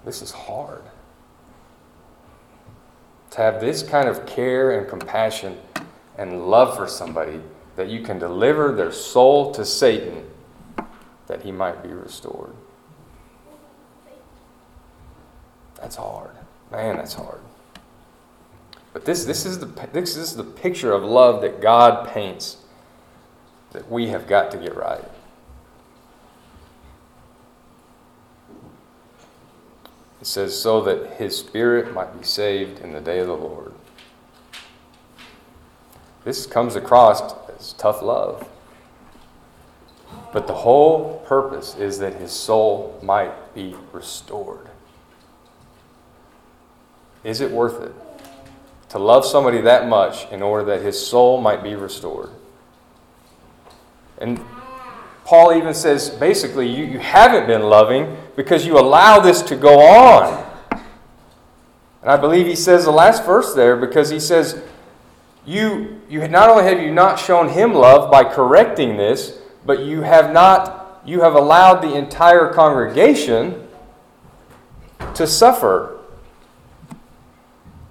[0.05, 0.83] This is hard.
[3.35, 5.59] To have this kind of care and compassion
[6.17, 7.41] and love for somebody
[7.75, 10.25] that you can deliver their soul to Satan
[11.27, 12.55] that he might be restored.
[15.81, 16.31] That's hard.
[16.71, 17.41] Man, that's hard.
[18.93, 22.59] But this, this, is the, this is the picture of love that God paints
[23.73, 25.05] that we have got to get right.
[30.25, 33.75] It says, so that his spirit might be saved in the day of the Lord.
[36.25, 37.21] This comes across
[37.59, 38.49] as tough love.
[40.33, 44.71] But the whole purpose is that his soul might be restored.
[47.23, 47.93] Is it worth it
[48.89, 52.31] to love somebody that much in order that his soul might be restored?
[54.17, 54.41] And
[55.27, 59.81] Paul even says basically, you, you haven't been loving because you allow this to go
[59.81, 60.45] on.
[62.03, 64.63] And I believe he says the last verse there because he says,
[65.47, 70.03] you, you not only have you not shown him love by correcting this, but you
[70.03, 73.67] have not, you have allowed the entire congregation
[75.15, 75.99] to suffer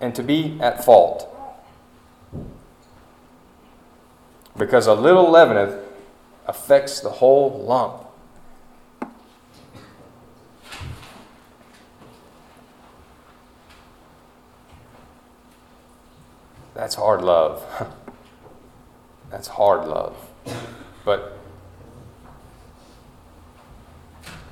[0.02, 1.30] and to be at fault.
[4.58, 5.82] Because a little leaveneth
[6.46, 8.03] affects the whole lump.
[16.74, 17.64] That's hard love.
[19.32, 20.16] That's hard love.
[21.06, 21.38] But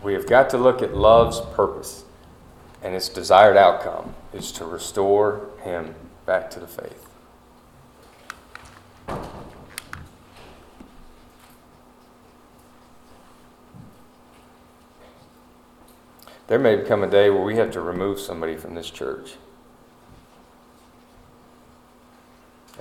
[0.03, 2.03] we have got to look at love's purpose
[2.83, 5.95] and its desired outcome is to restore him
[6.25, 7.07] back to the faith.
[16.47, 19.35] There may come a day where we have to remove somebody from this church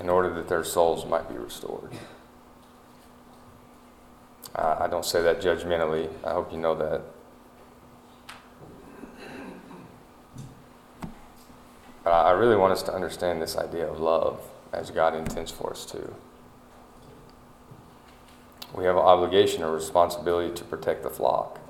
[0.00, 1.92] in order that their souls might be restored.
[4.54, 6.10] I don't say that judgmentally.
[6.24, 7.02] I hope you know that.
[12.02, 14.40] But I really want us to understand this idea of love
[14.72, 16.14] as God intends for us to.
[18.74, 21.60] We have an obligation or responsibility to protect the flock.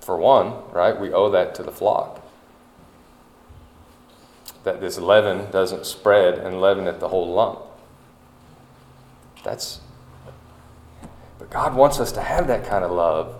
[0.00, 2.23] For one, right, we owe that to the flock.
[4.64, 7.60] That this leaven doesn't spread and leaven it the whole lump.
[9.44, 9.80] That's
[11.38, 13.34] but God wants us to have that kind of love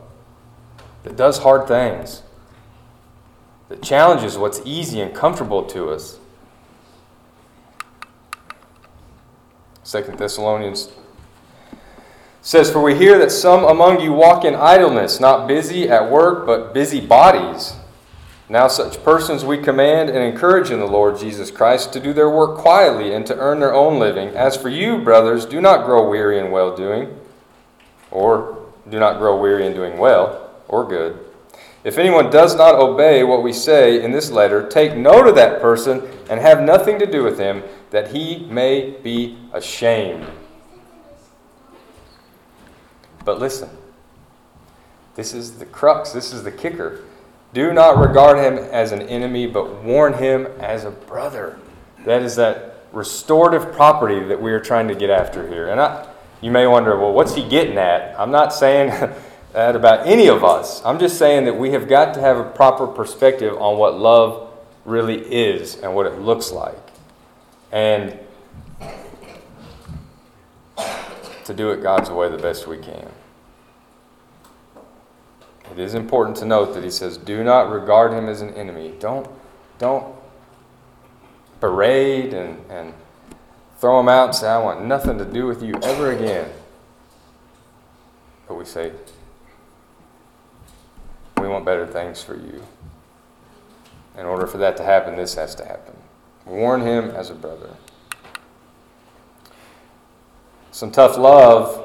[1.04, 2.22] that does hard things,
[3.68, 6.18] that challenges what's easy and comfortable to us.
[9.82, 10.90] Second Thessalonians
[12.42, 16.46] says, For we hear that some among you walk in idleness, not busy at work,
[16.46, 17.74] but busy bodies.
[18.49, 22.28] Now, such persons we command and encourage in the Lord Jesus Christ to do their
[22.28, 24.28] work quietly and to earn their own living.
[24.30, 27.18] As for you, brothers, do not grow weary in well doing
[28.11, 31.18] or do not grow weary in doing well or good.
[31.84, 35.61] If anyone does not obey what we say in this letter, take note of that
[35.61, 40.26] person and have nothing to do with him, that he may be ashamed.
[43.24, 43.70] But listen,
[45.14, 47.05] this is the crux, this is the kicker.
[47.55, 51.57] Do not regard him as an enemy, but warn him as a brother.
[52.05, 55.68] That is that restorative property that we are trying to get after here.
[55.68, 56.05] And I,
[56.40, 58.18] you may wonder, well, what's he getting at?
[58.18, 58.88] I'm not saying
[59.52, 60.84] that about any of us.
[60.84, 64.50] I'm just saying that we have got to have a proper perspective on what love
[64.84, 66.76] really is and what it looks like.
[67.70, 68.18] And
[71.44, 73.09] to do it God's way the best we can.
[75.72, 78.94] It is important to note that he says, do not regard him as an enemy.
[79.00, 79.28] Don't,
[79.78, 80.14] don't
[81.60, 82.94] berate and, and
[83.78, 86.50] throw him out and say, I want nothing to do with you ever again.
[88.46, 88.92] But we say,
[91.40, 92.62] we want better things for you.
[94.16, 95.96] In order for that to happen, this has to happen.
[96.46, 97.70] Warn him as a brother.
[100.70, 101.84] Some tough love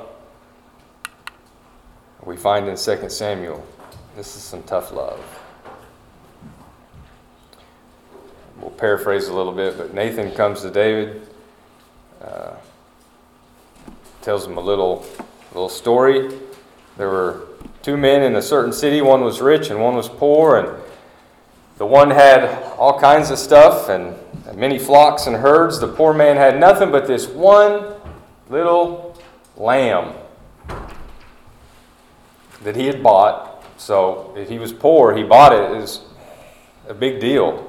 [2.23, 3.65] we find in 2 Samuel.
[4.15, 5.19] This is some tough love.
[8.59, 11.27] We'll paraphrase a little bit, but Nathan comes to David
[12.21, 12.55] uh,
[14.21, 15.05] tells him a little,
[15.53, 16.37] little story.
[16.97, 17.47] There were
[17.81, 19.01] two men in a certain city.
[19.01, 20.83] One was rich and one was poor, and
[21.77, 22.43] the one had
[22.77, 24.15] all kinds of stuff and
[24.55, 25.79] many flocks and herds.
[25.79, 27.93] The poor man had nothing but this one
[28.49, 29.17] little
[29.55, 30.13] lamb
[32.63, 33.63] that he had bought.
[33.77, 35.71] So if he was poor, he bought it.
[35.71, 36.01] It was
[36.87, 37.65] a big deal.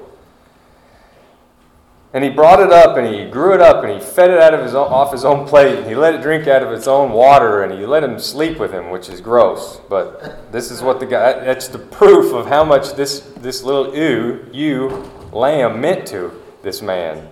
[2.12, 4.52] And he brought it up and he grew it up and he fed it out
[4.52, 6.88] of his own, off his own plate and he let it drink out of its
[6.88, 9.80] own water and he let him sleep with him, which is gross.
[9.88, 13.94] But this is what the guy, that's the proof of how much this, this little
[13.94, 16.32] ewe, ewe lamb meant to
[16.62, 17.28] this man.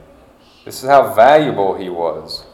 [0.65, 2.45] This is how valuable he was.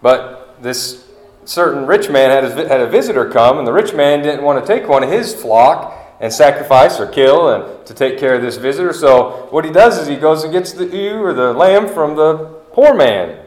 [0.00, 1.01] But this
[1.44, 4.64] certain rich man had a, had a visitor come and the rich man didn't want
[4.64, 8.42] to take one of his flock and sacrifice or kill and to take care of
[8.42, 8.92] this visitor.
[8.92, 12.16] So what he does is he goes and gets the ewe or the lamb from
[12.16, 12.34] the
[12.72, 13.44] poor man.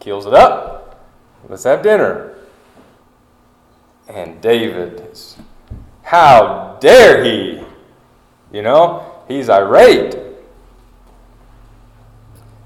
[0.00, 1.06] Kills it up.
[1.48, 2.34] Let's have dinner.
[4.08, 5.02] And David
[6.12, 7.64] how dare he?
[8.52, 10.14] You know, he's irate.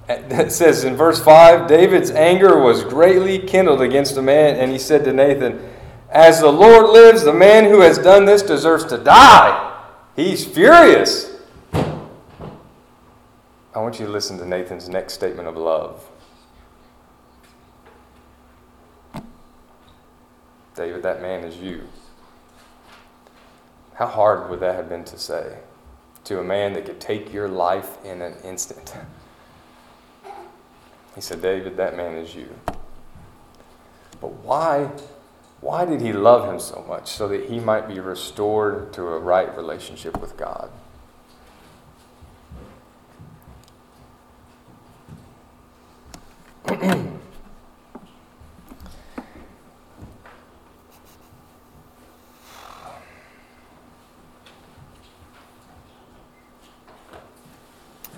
[0.09, 4.79] It says in verse 5 David's anger was greatly kindled against the man, and he
[4.79, 5.69] said to Nathan,
[6.11, 9.63] As the Lord lives, the man who has done this deserves to die.
[10.15, 11.35] He's furious.
[11.75, 16.09] I want you to listen to Nathan's next statement of love.
[20.75, 21.89] David, that man is you.
[23.95, 25.59] How hard would that have been to say
[26.25, 28.95] to a man that could take your life in an instant?
[31.17, 32.49] He said, David, that man is you.
[34.21, 34.91] But why,
[35.63, 37.11] why did he love him so much?
[37.11, 40.71] So that he might be restored to a right relationship with God.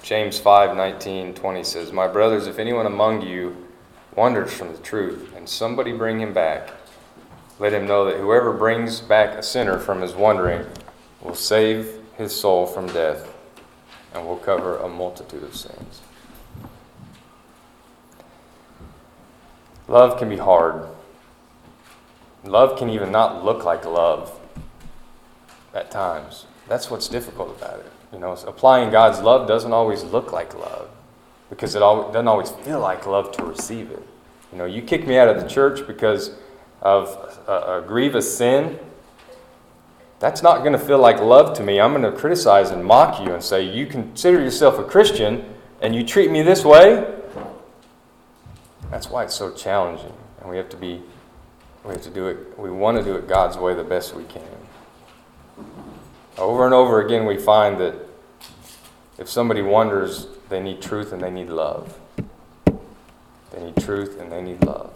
[0.09, 3.69] James 5 19, 20 says, My brothers, if anyone among you
[4.17, 6.71] wanders from the truth, and somebody bring him back,
[7.59, 10.65] let him know that whoever brings back a sinner from his wandering
[11.21, 13.31] will save his soul from death
[14.15, 16.01] and will cover a multitude of sins.
[19.89, 20.89] Love can be hard.
[22.45, 24.41] Love can even not look like love
[25.75, 26.47] at times.
[26.67, 27.93] That's what's difficult about it.
[28.13, 30.89] You know, applying God's love doesn't always look like love
[31.51, 34.03] because it doesn't always feel like love to receive it.
[34.53, 36.33] You know, you kick me out of the church because
[36.81, 37.09] of
[37.47, 38.79] a, a grievous sin.
[40.21, 41.81] That's not going to feel like love to me.
[41.81, 45.95] I'm going to criticize and mock you and say, You consider yourself a Christian and
[45.95, 47.15] you treat me this way?
[48.91, 50.13] That's why it's so challenging.
[50.41, 51.03] And we have to be,
[51.85, 54.25] we have to do it, we want to do it God's way the best we
[54.25, 54.43] can.
[56.39, 57.97] Over and over again, we find that
[59.18, 61.99] if somebody wonders, they need truth and they need love.
[63.51, 64.93] They need truth and they need love.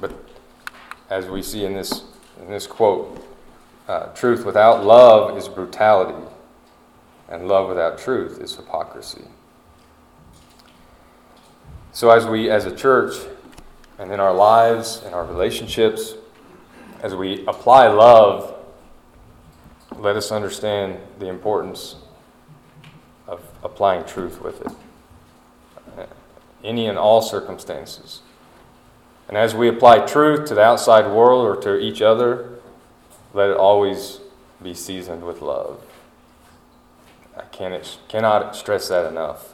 [0.00, 0.12] But
[1.08, 2.02] as we see in this,
[2.40, 3.24] in this quote,
[3.86, 6.26] uh, truth without love is brutality,
[7.28, 9.24] and love without truth is hypocrisy.
[11.92, 13.14] So, as we, as a church,
[14.02, 16.14] and in our lives, in our relationships,
[17.04, 18.52] as we apply love,
[19.96, 21.94] let us understand the importance
[23.28, 26.08] of applying truth with it.
[26.64, 28.22] Any and all circumstances.
[29.28, 32.58] And as we apply truth to the outside world or to each other,
[33.32, 34.18] let it always
[34.60, 35.80] be seasoned with love.
[37.36, 37.42] I
[38.08, 39.51] cannot stress that enough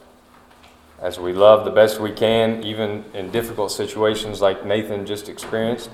[1.01, 5.89] as we love the best we can, even in difficult situations like Nathan just experienced,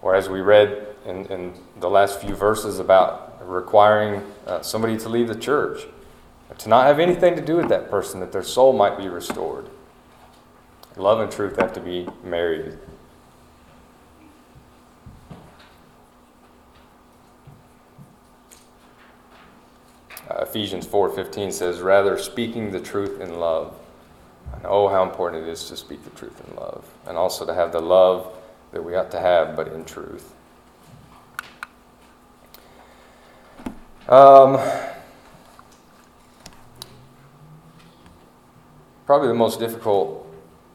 [0.00, 5.08] or as we read in, in the last few verses about requiring uh, somebody to
[5.08, 5.86] leave the church,
[6.58, 9.68] to not have anything to do with that person, that their soul might be restored.
[10.96, 12.78] Love and truth have to be married.
[20.30, 23.74] Uh, Ephesians 4:15 says, "Rather speaking the truth in love."
[24.52, 27.54] And oh, how important it is to speak the truth in love, and also to
[27.54, 28.32] have the love
[28.72, 30.34] that we ought to have, but in truth.
[34.08, 34.58] Um,
[39.06, 40.26] probably the most difficult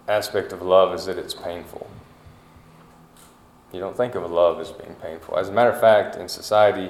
[0.07, 1.88] aspect of love is that it's painful.
[3.73, 5.38] You don't think of love as being painful.
[5.38, 6.89] As a matter of fact, in society,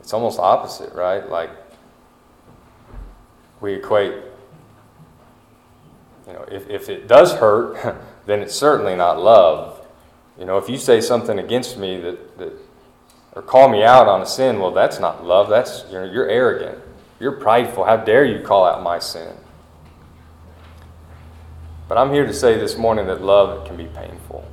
[0.00, 1.28] it's almost opposite, right?
[1.28, 1.50] Like,
[3.60, 4.14] we equate
[6.26, 7.96] you know, if, if it does hurt,
[8.26, 9.86] then it's certainly not love.
[10.38, 12.52] You know, if you say something against me that, that
[13.34, 15.48] or call me out on a sin, well, that's not love.
[15.48, 16.78] That's you know, you're arrogant.
[17.18, 17.84] You're prideful.
[17.84, 19.36] How dare you call out my sin?
[21.88, 24.46] But I'm here to say this morning that love can be painful.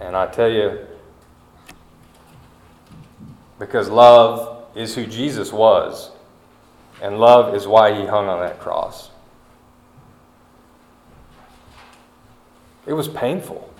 [0.00, 0.86] And I tell you,
[3.58, 6.10] because love is who Jesus was,
[7.02, 9.10] and love is why he hung on that cross.
[12.88, 13.70] It was painful,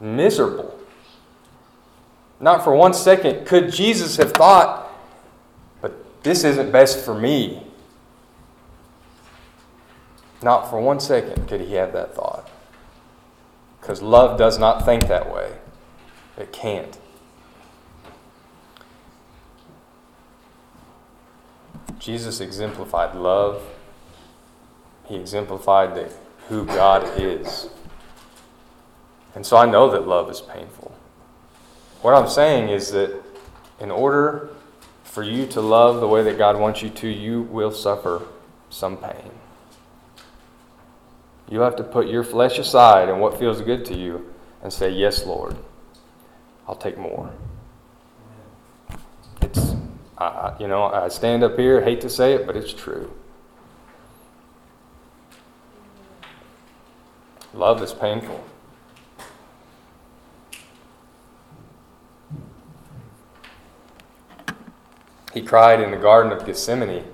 [0.00, 0.74] miserable.
[2.40, 4.90] Not for one second could Jesus have thought,
[5.82, 7.62] but this isn't best for me.
[10.42, 12.48] Not for one second could he have that thought.
[13.78, 15.52] Because love does not think that way,
[16.38, 16.96] it can't.
[21.98, 23.62] Jesus exemplified love.
[25.04, 26.10] He exemplified the,
[26.48, 27.68] who God is.
[29.34, 30.92] And so I know that love is painful.
[32.02, 33.22] What I'm saying is that
[33.78, 34.50] in order
[35.04, 38.22] for you to love the way that God wants you to, you will suffer
[38.70, 39.30] some pain.
[41.48, 44.90] You have to put your flesh aside and what feels good to you and say,
[44.90, 45.56] Yes, Lord,
[46.68, 47.32] I'll take more.
[49.42, 49.72] It's,
[50.60, 53.12] you know, I stand up here, hate to say it, but it's true.
[57.52, 58.44] Love is painful.
[65.32, 67.04] He cried in the Garden of Gethsemane.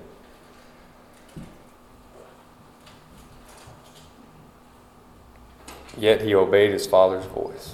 [5.97, 7.73] Yet he obeyed his Father's voice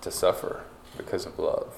[0.00, 0.64] to suffer
[0.96, 1.74] because of love.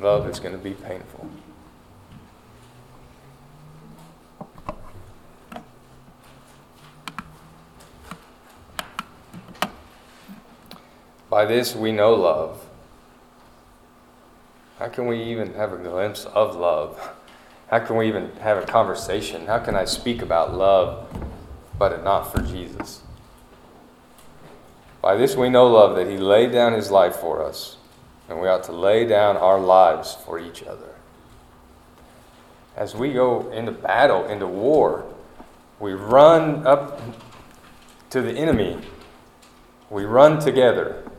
[0.00, 1.28] Love is going to be painful.
[11.30, 12.64] By this we know love.
[14.84, 17.00] How can we even have a glimpse of love?
[17.70, 19.46] How can we even have a conversation?
[19.46, 21.08] How can I speak about love
[21.78, 23.00] but not for Jesus?
[25.00, 27.78] By this we know love that he laid down his life for us,
[28.28, 30.94] and we ought to lay down our lives for each other.
[32.76, 35.06] As we go into battle, into war,
[35.80, 37.00] we run up
[38.10, 38.76] to the enemy,
[39.88, 41.10] we run together.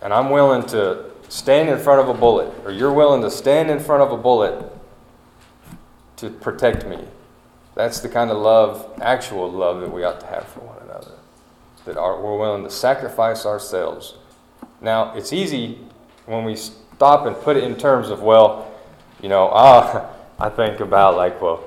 [0.00, 3.70] And I'm willing to stand in front of a bullet, or you're willing to stand
[3.70, 4.72] in front of a bullet
[6.16, 6.98] to protect me.
[7.74, 11.12] That's the kind of love, actual love, that we ought to have for one another
[11.86, 14.14] that are, we're willing to sacrifice ourselves.
[14.80, 15.78] Now, it's easy
[16.26, 18.70] when we stop and put it in terms of, well,
[19.22, 21.64] you know, ah, I think about like, well,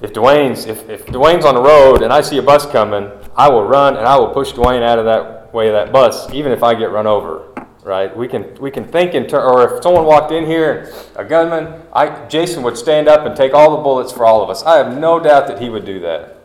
[0.00, 3.48] if Dwayne's if, if Dwayne's on the road and I see a bus coming, I
[3.48, 6.52] will run and I will push Dwayne out of that way of that bus, even
[6.52, 7.53] if I get run over.
[7.84, 8.16] Right?
[8.16, 11.82] We can we can think in ter- or if someone walked in here, a gunman,
[11.92, 14.62] I Jason would stand up and take all the bullets for all of us.
[14.62, 16.38] I have no doubt that he would do that.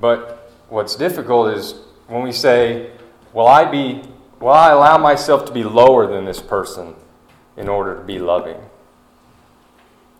[0.00, 1.74] But what's difficult is
[2.06, 2.92] when we say,
[3.36, 4.00] Will I be
[4.40, 6.94] will I allow myself to be lower than this person
[7.58, 8.56] in order to be loving?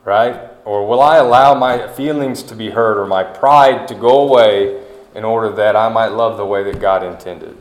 [0.05, 0.51] Right?
[0.67, 4.83] Or will I allow my feelings to be hurt or my pride to go away
[5.15, 7.57] in order that I might love the way that God intended?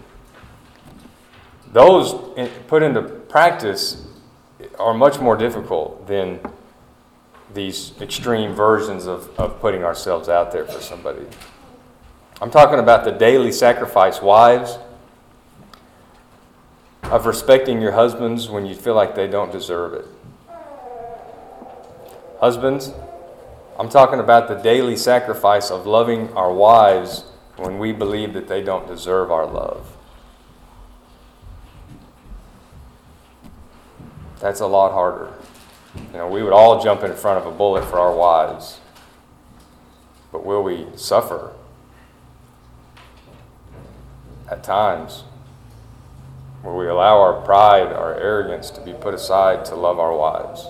[1.76, 2.14] Those
[2.68, 4.02] put into practice
[4.80, 6.40] are much more difficult than
[7.54, 11.26] these extreme versions of, of putting ourselves out there for somebody.
[12.42, 14.78] I'm talking about the daily sacrifice, wives,
[17.04, 20.06] of respecting your husbands when you feel like they don't deserve it.
[22.40, 22.94] Husbands,
[23.78, 27.26] I'm talking about the daily sacrifice of loving our wives
[27.58, 29.95] when we believe that they don't deserve our love.
[34.40, 35.32] That's a lot harder.
[35.96, 38.80] You know, we would all jump in front of a bullet for our wives.
[40.32, 41.54] But will we suffer
[44.50, 45.24] at times
[46.66, 50.66] where we allow our pride, our arrogance to be put aside to love our wives.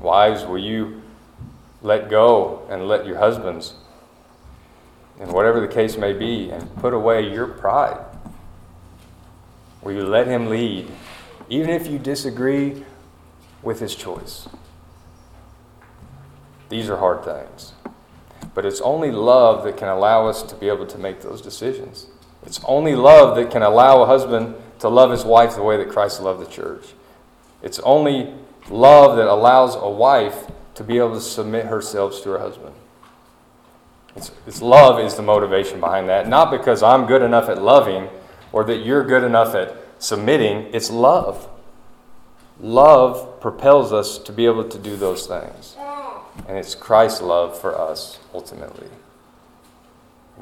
[0.00, 1.02] Wives, will you
[1.82, 3.74] let go and let your husbands,
[5.18, 8.04] and whatever the case may be, and put away your pride?
[9.82, 10.88] Will you let him lead,
[11.50, 12.84] even if you disagree
[13.62, 14.48] with his choice?
[16.70, 17.72] These are hard things.
[18.54, 22.06] But it's only love that can allow us to be able to make those decisions.
[22.44, 25.90] It's only love that can allow a husband to love his wife the way that
[25.90, 26.94] Christ loved the church.
[27.62, 28.32] It's only
[28.70, 32.74] love that allows a wife to be able to submit herself to her husband.
[34.16, 36.26] It's, it's love is the motivation behind that.
[36.28, 38.08] Not because I'm good enough at loving
[38.52, 40.68] or that you're good enough at submitting.
[40.72, 41.48] It's love.
[42.58, 45.76] Love propels us to be able to do those things.
[46.48, 48.88] And it's Christ's love for us, ultimately.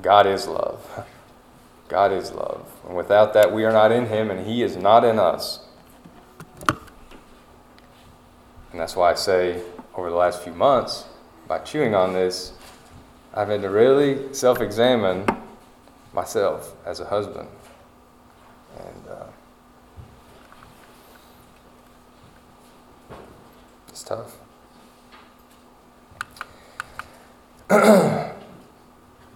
[0.00, 1.06] God is love.
[1.88, 2.66] God is love.
[2.86, 5.60] And without that, we are not in Him, and He is not in us.
[8.70, 9.62] And that's why I say,
[9.94, 11.06] over the last few months,
[11.46, 12.52] by chewing on this,
[13.32, 15.26] I've had to really self examine
[16.12, 17.48] myself as a husband.
[18.78, 19.24] And uh,
[23.98, 24.36] it's tough.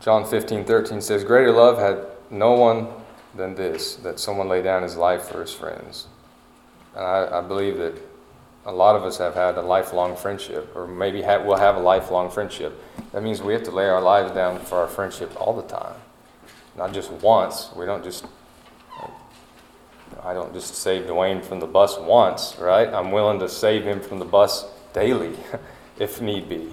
[0.01, 2.89] John 15, 13 says, Greater love had no one
[3.35, 6.07] than this, that someone lay down his life for his friends.
[6.95, 7.95] And I, I believe that
[8.65, 12.31] a lot of us have had a lifelong friendship, or maybe we'll have a lifelong
[12.31, 12.81] friendship.
[13.13, 15.97] That means we have to lay our lives down for our friendship all the time,
[16.77, 17.71] not just once.
[17.75, 18.27] We don't just.
[20.25, 22.89] I don't just save Dwayne from the bus once, right?
[22.89, 25.37] I'm willing to save him from the bus daily,
[25.99, 26.73] if need be.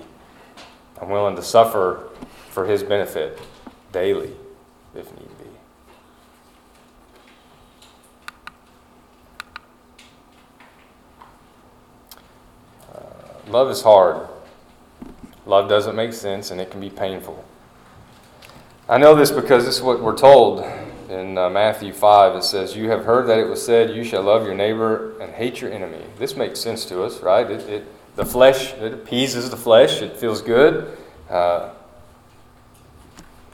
[1.02, 2.10] I'm willing to suffer
[2.50, 3.40] for his benefit
[3.92, 4.34] daily,
[4.94, 5.46] if need be.
[12.94, 13.00] Uh,
[13.48, 14.28] love is hard.
[15.48, 17.44] Love doesn't make sense and it can be painful.
[18.88, 20.64] I know this because this is what we're told
[21.10, 22.36] in uh, Matthew 5.
[22.36, 25.34] It says, You have heard that it was said, You shall love your neighbor and
[25.34, 26.04] hate your enemy.
[26.18, 27.50] This makes sense to us, right?
[27.50, 30.98] It, it the flesh, it appeases the flesh, it feels good.
[31.30, 31.70] Uh,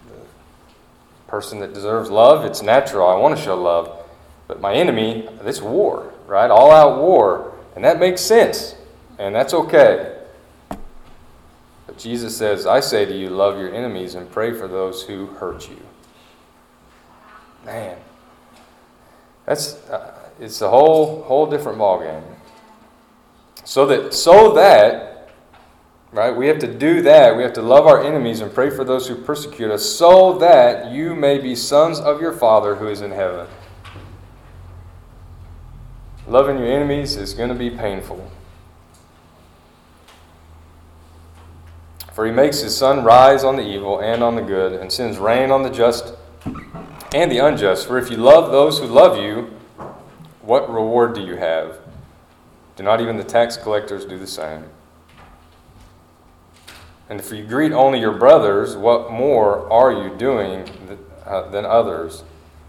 [0.08, 3.08] the person that deserves love, it's natural.
[3.08, 4.04] I want to show love.
[4.48, 6.50] But my enemy, this war, right?
[6.50, 7.54] All out war.
[7.76, 8.76] And that makes sense.
[9.20, 10.18] And that's okay.
[11.86, 15.28] But Jesus says, I say to you, love your enemies and pray for those who
[15.28, 15.85] hurt you.
[17.66, 17.98] Man,
[19.46, 22.24] that's uh, it's a whole whole different ballgame.
[23.64, 25.32] So that so that
[26.12, 27.36] right, we have to do that.
[27.36, 30.92] We have to love our enemies and pray for those who persecute us, so that
[30.92, 33.48] you may be sons of your Father who is in heaven.
[36.28, 38.32] Loving your enemies is going to be painful.
[42.14, 45.18] For he makes his sun rise on the evil and on the good, and sends
[45.18, 46.14] rain on the just
[47.14, 47.88] and the unjust.
[47.88, 49.54] For if you love those who love you,
[50.42, 51.80] what reward do you have?
[52.76, 54.66] Do not even the tax collectors do the same?
[57.10, 60.68] And if you greet only your brothers, what more are you doing
[61.26, 62.24] uh, than others?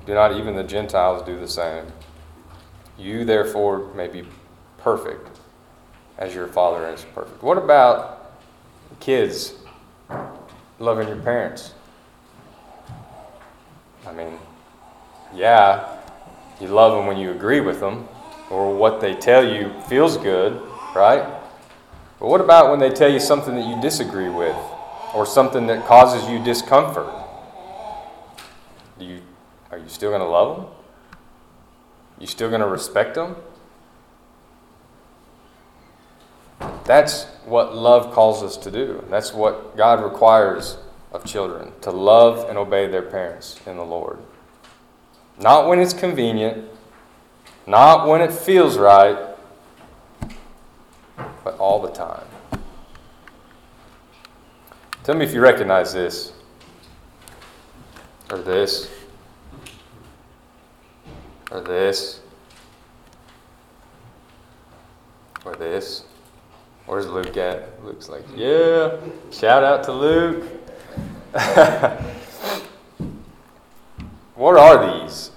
[0.04, 1.86] Do not even the Gentiles do the same?
[2.98, 4.24] You, therefore, may be
[4.78, 5.40] perfect
[6.18, 7.42] as your Father is perfect.
[7.42, 8.16] What about
[9.00, 9.52] Kids,
[10.78, 11.74] loving your parents.
[14.06, 14.38] I mean,
[15.34, 15.98] yeah,
[16.60, 18.08] you love them when you agree with them
[18.50, 20.62] or what they tell you feels good,
[20.94, 21.24] right?
[22.20, 24.56] But what about when they tell you something that you disagree with
[25.12, 27.12] or something that causes you discomfort?
[28.98, 29.20] Do you,
[29.70, 30.66] are you still going to love them?
[32.18, 33.36] You still going to respect them?
[36.84, 39.04] That's what love calls us to do.
[39.10, 40.78] That's what God requires
[41.16, 44.18] of children to love and obey their parents in the Lord.
[45.38, 46.68] Not when it's convenient,
[47.66, 49.18] not when it feels right,
[51.42, 52.26] but all the time.
[55.04, 56.32] Tell me if you recognize this
[58.30, 58.90] or this
[61.50, 62.20] or this
[65.44, 66.04] or this.
[66.86, 67.84] Where's Luke at?
[67.84, 68.96] Luke's like, yeah.
[69.32, 70.65] Shout out to Luke.
[74.34, 75.30] What are these?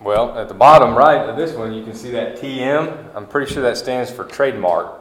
[0.00, 3.14] Well, at the bottom right of this one, you can see that TM.
[3.14, 5.00] I'm pretty sure that stands for trademark,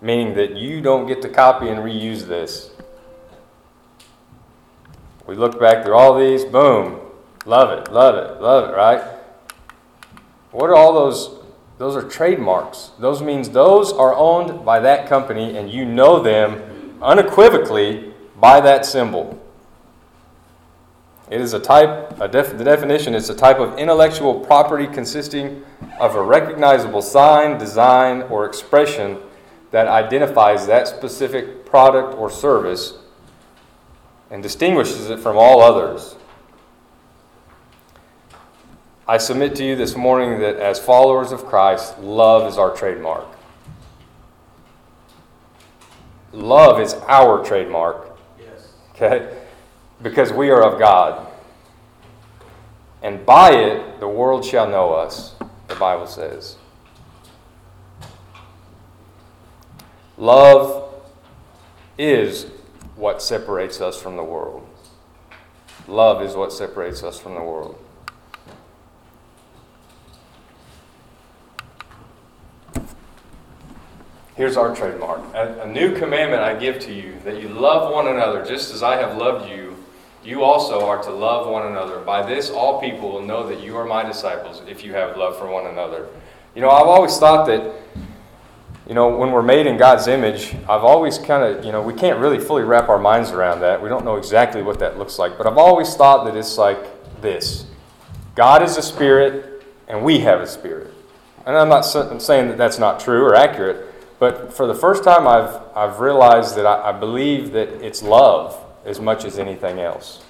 [0.00, 2.70] meaning that you don't get to copy and reuse this.
[5.26, 7.00] We look back through all these, boom,
[7.44, 9.02] love it, love it, love it, right?
[10.52, 11.40] What are all those
[11.76, 12.92] those are trademarks.
[13.00, 18.84] Those means those are owned by that company and you know them unequivocally by that
[18.84, 19.40] symbol.
[21.30, 25.64] It is a type, a def, the definition is a type of intellectual property consisting
[25.98, 29.18] of a recognizable sign, design, or expression
[29.70, 32.98] that identifies that specific product or service
[34.30, 36.16] and distinguishes it from all others.
[39.06, 43.26] I submit to you this morning that as followers of Christ, love is our trademark.
[46.34, 48.18] Love is our trademark.
[48.38, 48.72] Yes.
[48.94, 49.36] Okay?
[50.02, 51.28] Because we are of God.
[53.02, 55.36] And by it, the world shall know us,
[55.68, 56.56] the Bible says.
[60.16, 60.92] Love
[61.98, 62.46] is
[62.96, 64.66] what separates us from the world.
[65.86, 67.78] Love is what separates us from the world.
[74.36, 75.20] Here's our trademark.
[75.32, 78.82] A, a, new commandment I give to you that you love one another just as
[78.82, 79.76] I have loved you.
[80.24, 82.00] You also are to love one another.
[82.00, 85.38] By this, all people will know that you are my disciples if you have love
[85.38, 86.08] for one another.
[86.56, 87.74] You know, I've always thought that,
[88.88, 91.94] you know, when we're made in God's image, I've always kind of, you know, we
[91.94, 93.80] can't really fully wrap our minds around that.
[93.80, 95.38] We don't know exactly what that looks like.
[95.38, 96.78] But I've always thought that it's like
[97.20, 97.66] this
[98.34, 100.92] God is a spirit, and we have a spirit.
[101.46, 105.26] and I'm not saying that that's not true or accurate, but for the first time,
[105.26, 110.22] I've, I've realized that I, I believe that it's love as much as anything else.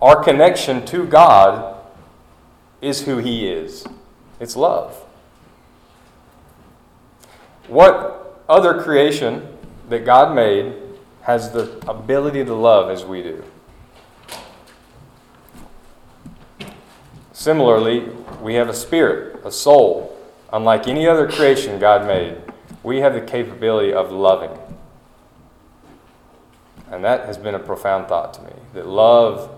[0.00, 1.76] Our connection to God
[2.80, 3.84] is who He is
[4.40, 4.96] it's love.
[7.68, 9.46] What other creation
[9.90, 10.74] that God made
[11.22, 13.44] has the ability to love as we do?
[17.32, 18.08] Similarly,
[18.42, 20.16] we have a spirit, a soul.
[20.52, 22.36] Unlike any other creation God made,
[22.82, 24.56] we have the capability of loving.
[26.90, 29.50] And that has been a profound thought to me that love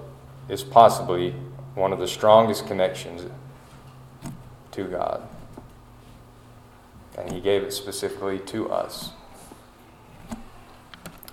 [0.49, 1.35] is possibly
[1.75, 3.25] one of the strongest connections
[4.73, 5.27] to God.
[7.16, 9.12] And He gave it specifically to us.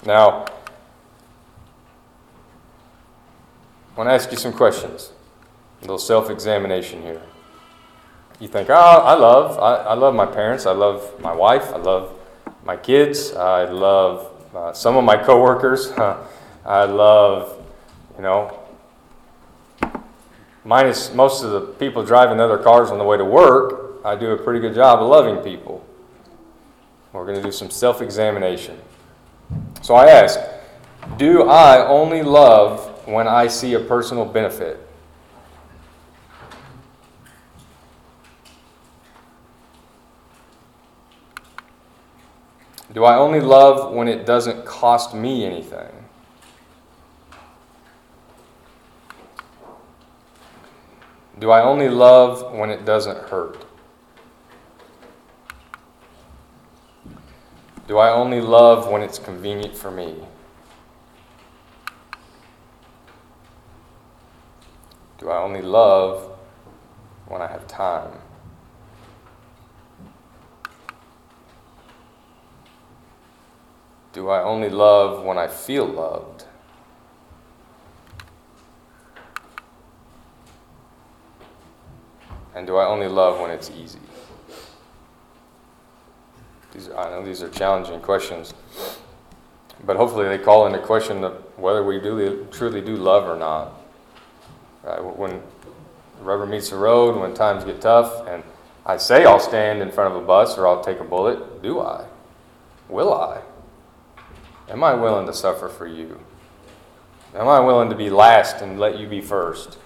[0.06, 0.46] Now,
[3.94, 5.12] I want to ask you some questions.
[5.80, 7.22] A little self examination here.
[8.40, 11.78] You think, oh, I love, I, I, love my parents, I love my wife, I
[11.78, 12.18] love
[12.64, 15.92] my kids, I love uh, some of my coworkers,
[16.66, 17.62] I love,
[18.16, 18.58] you know,
[20.64, 24.32] minus most of the people driving other cars on the way to work, I do
[24.32, 25.86] a pretty good job of loving people.
[27.12, 28.80] We're going to do some self examination.
[29.82, 30.40] So I ask,
[31.18, 34.89] do I only love when I see a personal benefit?
[42.92, 45.92] Do I only love when it doesn't cost me anything?
[51.38, 53.64] Do I only love when it doesn't hurt?
[57.88, 60.16] Do I only love when it's convenient for me?
[65.18, 66.38] Do I only love
[67.28, 68.12] when I have time?
[74.20, 76.43] Do I only love when I feel loved?
[82.53, 84.01] And do I only love when it's easy?
[86.74, 88.53] These, I know these are challenging questions,
[89.86, 91.22] but hopefully they call into question
[91.55, 93.72] whether we do truly do love or not.
[94.84, 94.99] Right?
[95.01, 95.41] When
[96.20, 98.43] rubber meets the road, when times get tough, and
[98.86, 101.80] I say I'll stand in front of a bus or I'll take a bullet, do
[101.80, 102.05] I?
[102.89, 103.43] Will I?
[104.70, 106.20] Am I willing to suffer for you?
[107.36, 109.78] Am I willing to be last and let you be first?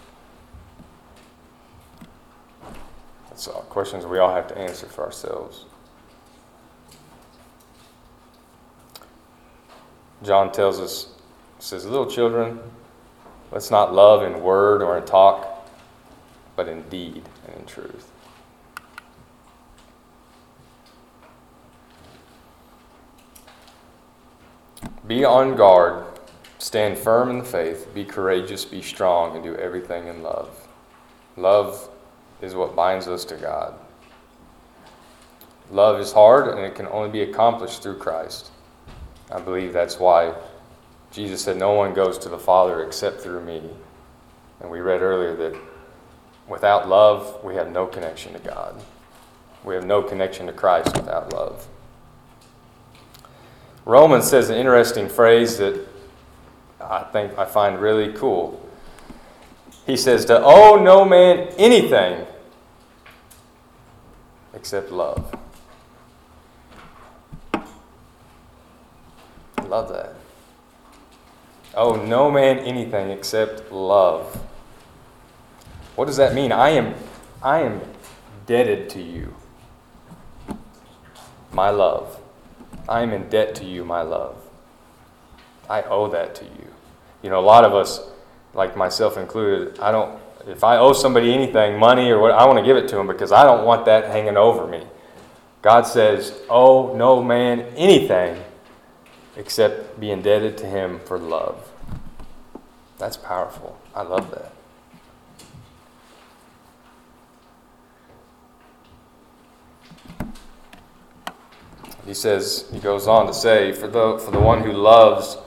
[3.30, 5.66] That's all questions we all have to answer for ourselves.
[10.24, 11.10] John tells us,
[11.60, 12.60] says, Little children,
[13.52, 15.68] let's not love in word or in talk,
[16.56, 18.13] but in deed and in truth.
[25.06, 26.06] Be on guard,
[26.60, 30.68] stand firm in the faith, be courageous, be strong, and do everything in love.
[31.36, 31.90] Love
[32.42, 33.74] is what binds us to God.
[35.72, 38.52] Love is hard and it can only be accomplished through Christ.
[39.32, 40.36] I believe that's why
[41.12, 43.62] Jesus said, No one goes to the Father except through me.
[44.60, 45.60] And we read earlier that
[46.48, 48.82] without love, we have no connection to God.
[49.64, 51.68] We have no connection to Christ without love.
[53.86, 55.86] Romans says an interesting phrase that
[56.80, 58.60] I think I find really cool.
[59.86, 62.26] He says, To owe no man anything
[64.54, 65.36] except love.
[69.68, 70.16] Love that.
[71.76, 74.36] Oh, no man anything except love.
[75.96, 76.52] What does that mean?
[76.52, 76.96] I am
[77.42, 77.82] I am
[78.40, 79.34] indebted to you.
[81.52, 82.20] My love.
[82.88, 84.36] I am in debt to you, my love.
[85.70, 86.68] I owe that to you.
[87.22, 88.02] You know, a lot of us,
[88.54, 92.60] like myself included, I don't if I owe somebody anything, money or what, I want
[92.60, 94.86] to give it to them because I don't want that hanging over me.
[95.62, 98.44] God says, "Oh, no man anything
[99.38, 101.72] except be indebted to him for love."
[102.98, 103.78] That's powerful.
[103.96, 104.52] I love that.
[112.06, 115.38] He says, he goes on to say, for the, for the one who loves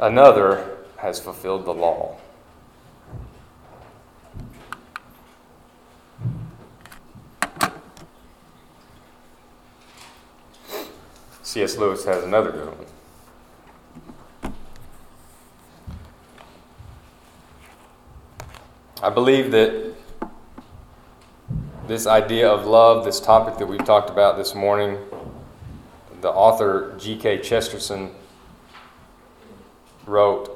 [0.00, 2.16] another has fulfilled the law.
[11.42, 11.76] C.S.
[11.76, 14.52] Lewis has another good one.
[19.00, 19.93] I believe that
[21.86, 24.98] this idea of love, this topic that we've talked about this morning,
[26.22, 27.42] the author G.K.
[27.42, 28.10] Chesterton
[30.06, 30.50] wrote,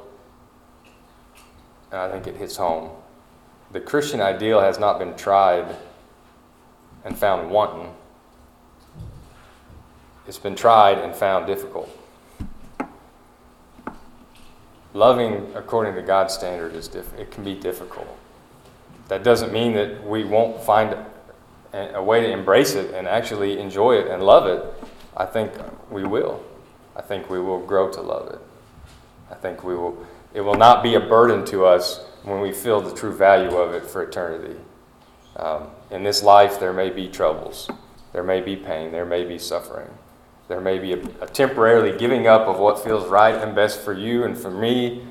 [1.92, 2.90] and I think it hits home.
[3.72, 5.76] The Christian ideal has not been tried
[7.04, 7.94] and found wanting,
[10.26, 11.90] It's been tried and found difficult.
[14.94, 18.08] Loving according to God's standard is diff- it can be difficult.
[19.08, 20.96] That doesn't mean that we won't find
[21.72, 24.64] a way to embrace it and actually enjoy it and love it.
[25.16, 25.52] I think
[25.90, 26.42] we will.
[26.96, 28.40] I think we will grow to love it.
[29.30, 30.06] I think we will.
[30.34, 33.74] It will not be a burden to us when we feel the true value of
[33.74, 34.56] it for eternity.
[35.36, 37.70] Um, in this life, there may be troubles,
[38.12, 39.88] there may be pain, there may be suffering,
[40.48, 43.92] there may be a, a temporarily giving up of what feels right and best for
[43.92, 45.06] you and for me,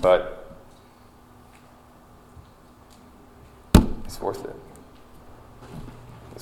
[0.00, 0.56] but
[4.04, 4.57] it's worth it.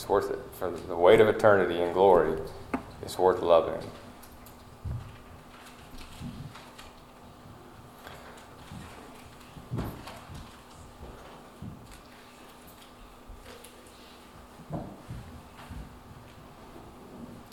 [0.06, 0.38] It's worth it.
[0.52, 2.40] For the weight of eternity and glory,
[3.02, 3.82] it's worth loving.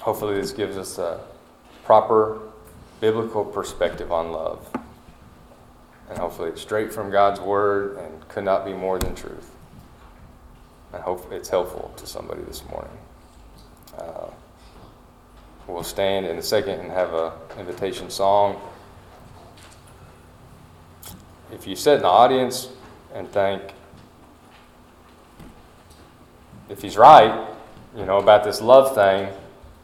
[0.02, 1.22] Hopefully, this gives us a
[1.84, 2.40] proper
[3.02, 4.70] biblical perspective on love.
[6.08, 9.53] And hopefully, it's straight from God's Word and could not be more than truth.
[10.94, 12.98] I hope it's helpful to somebody this morning.
[13.98, 14.28] Uh,
[15.68, 18.62] we'll stand in a second and have an invitation song.
[21.52, 22.70] If you sit in the audience
[23.14, 23.62] and think,
[26.70, 27.48] if he's right,
[27.98, 29.30] you know, about this love thing,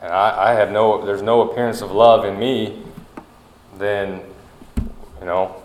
[0.02, 2.84] and I, I have no, there's no appearance of love in me,
[3.78, 4.22] then,
[5.20, 5.56] you know,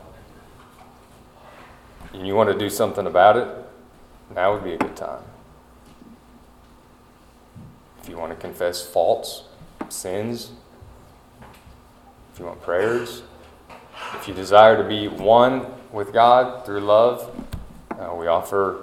[2.14, 3.48] and you want to do something about it,
[4.34, 5.22] now would be a good time.
[8.04, 9.44] If you want to confess faults,
[9.88, 10.50] sins,
[12.34, 13.22] if you want prayers,
[14.16, 17.34] if you desire to be one with God through love,
[17.92, 18.82] uh, we offer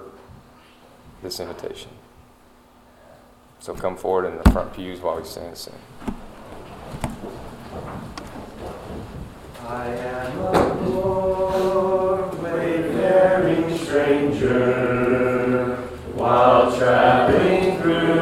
[1.22, 1.92] this invitation.
[3.60, 5.74] So come forward in the front pews while we stand and sing.
[9.68, 10.52] I am a
[12.42, 15.76] wayfaring stranger,
[16.16, 18.21] while traveling through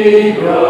[0.00, 0.69] only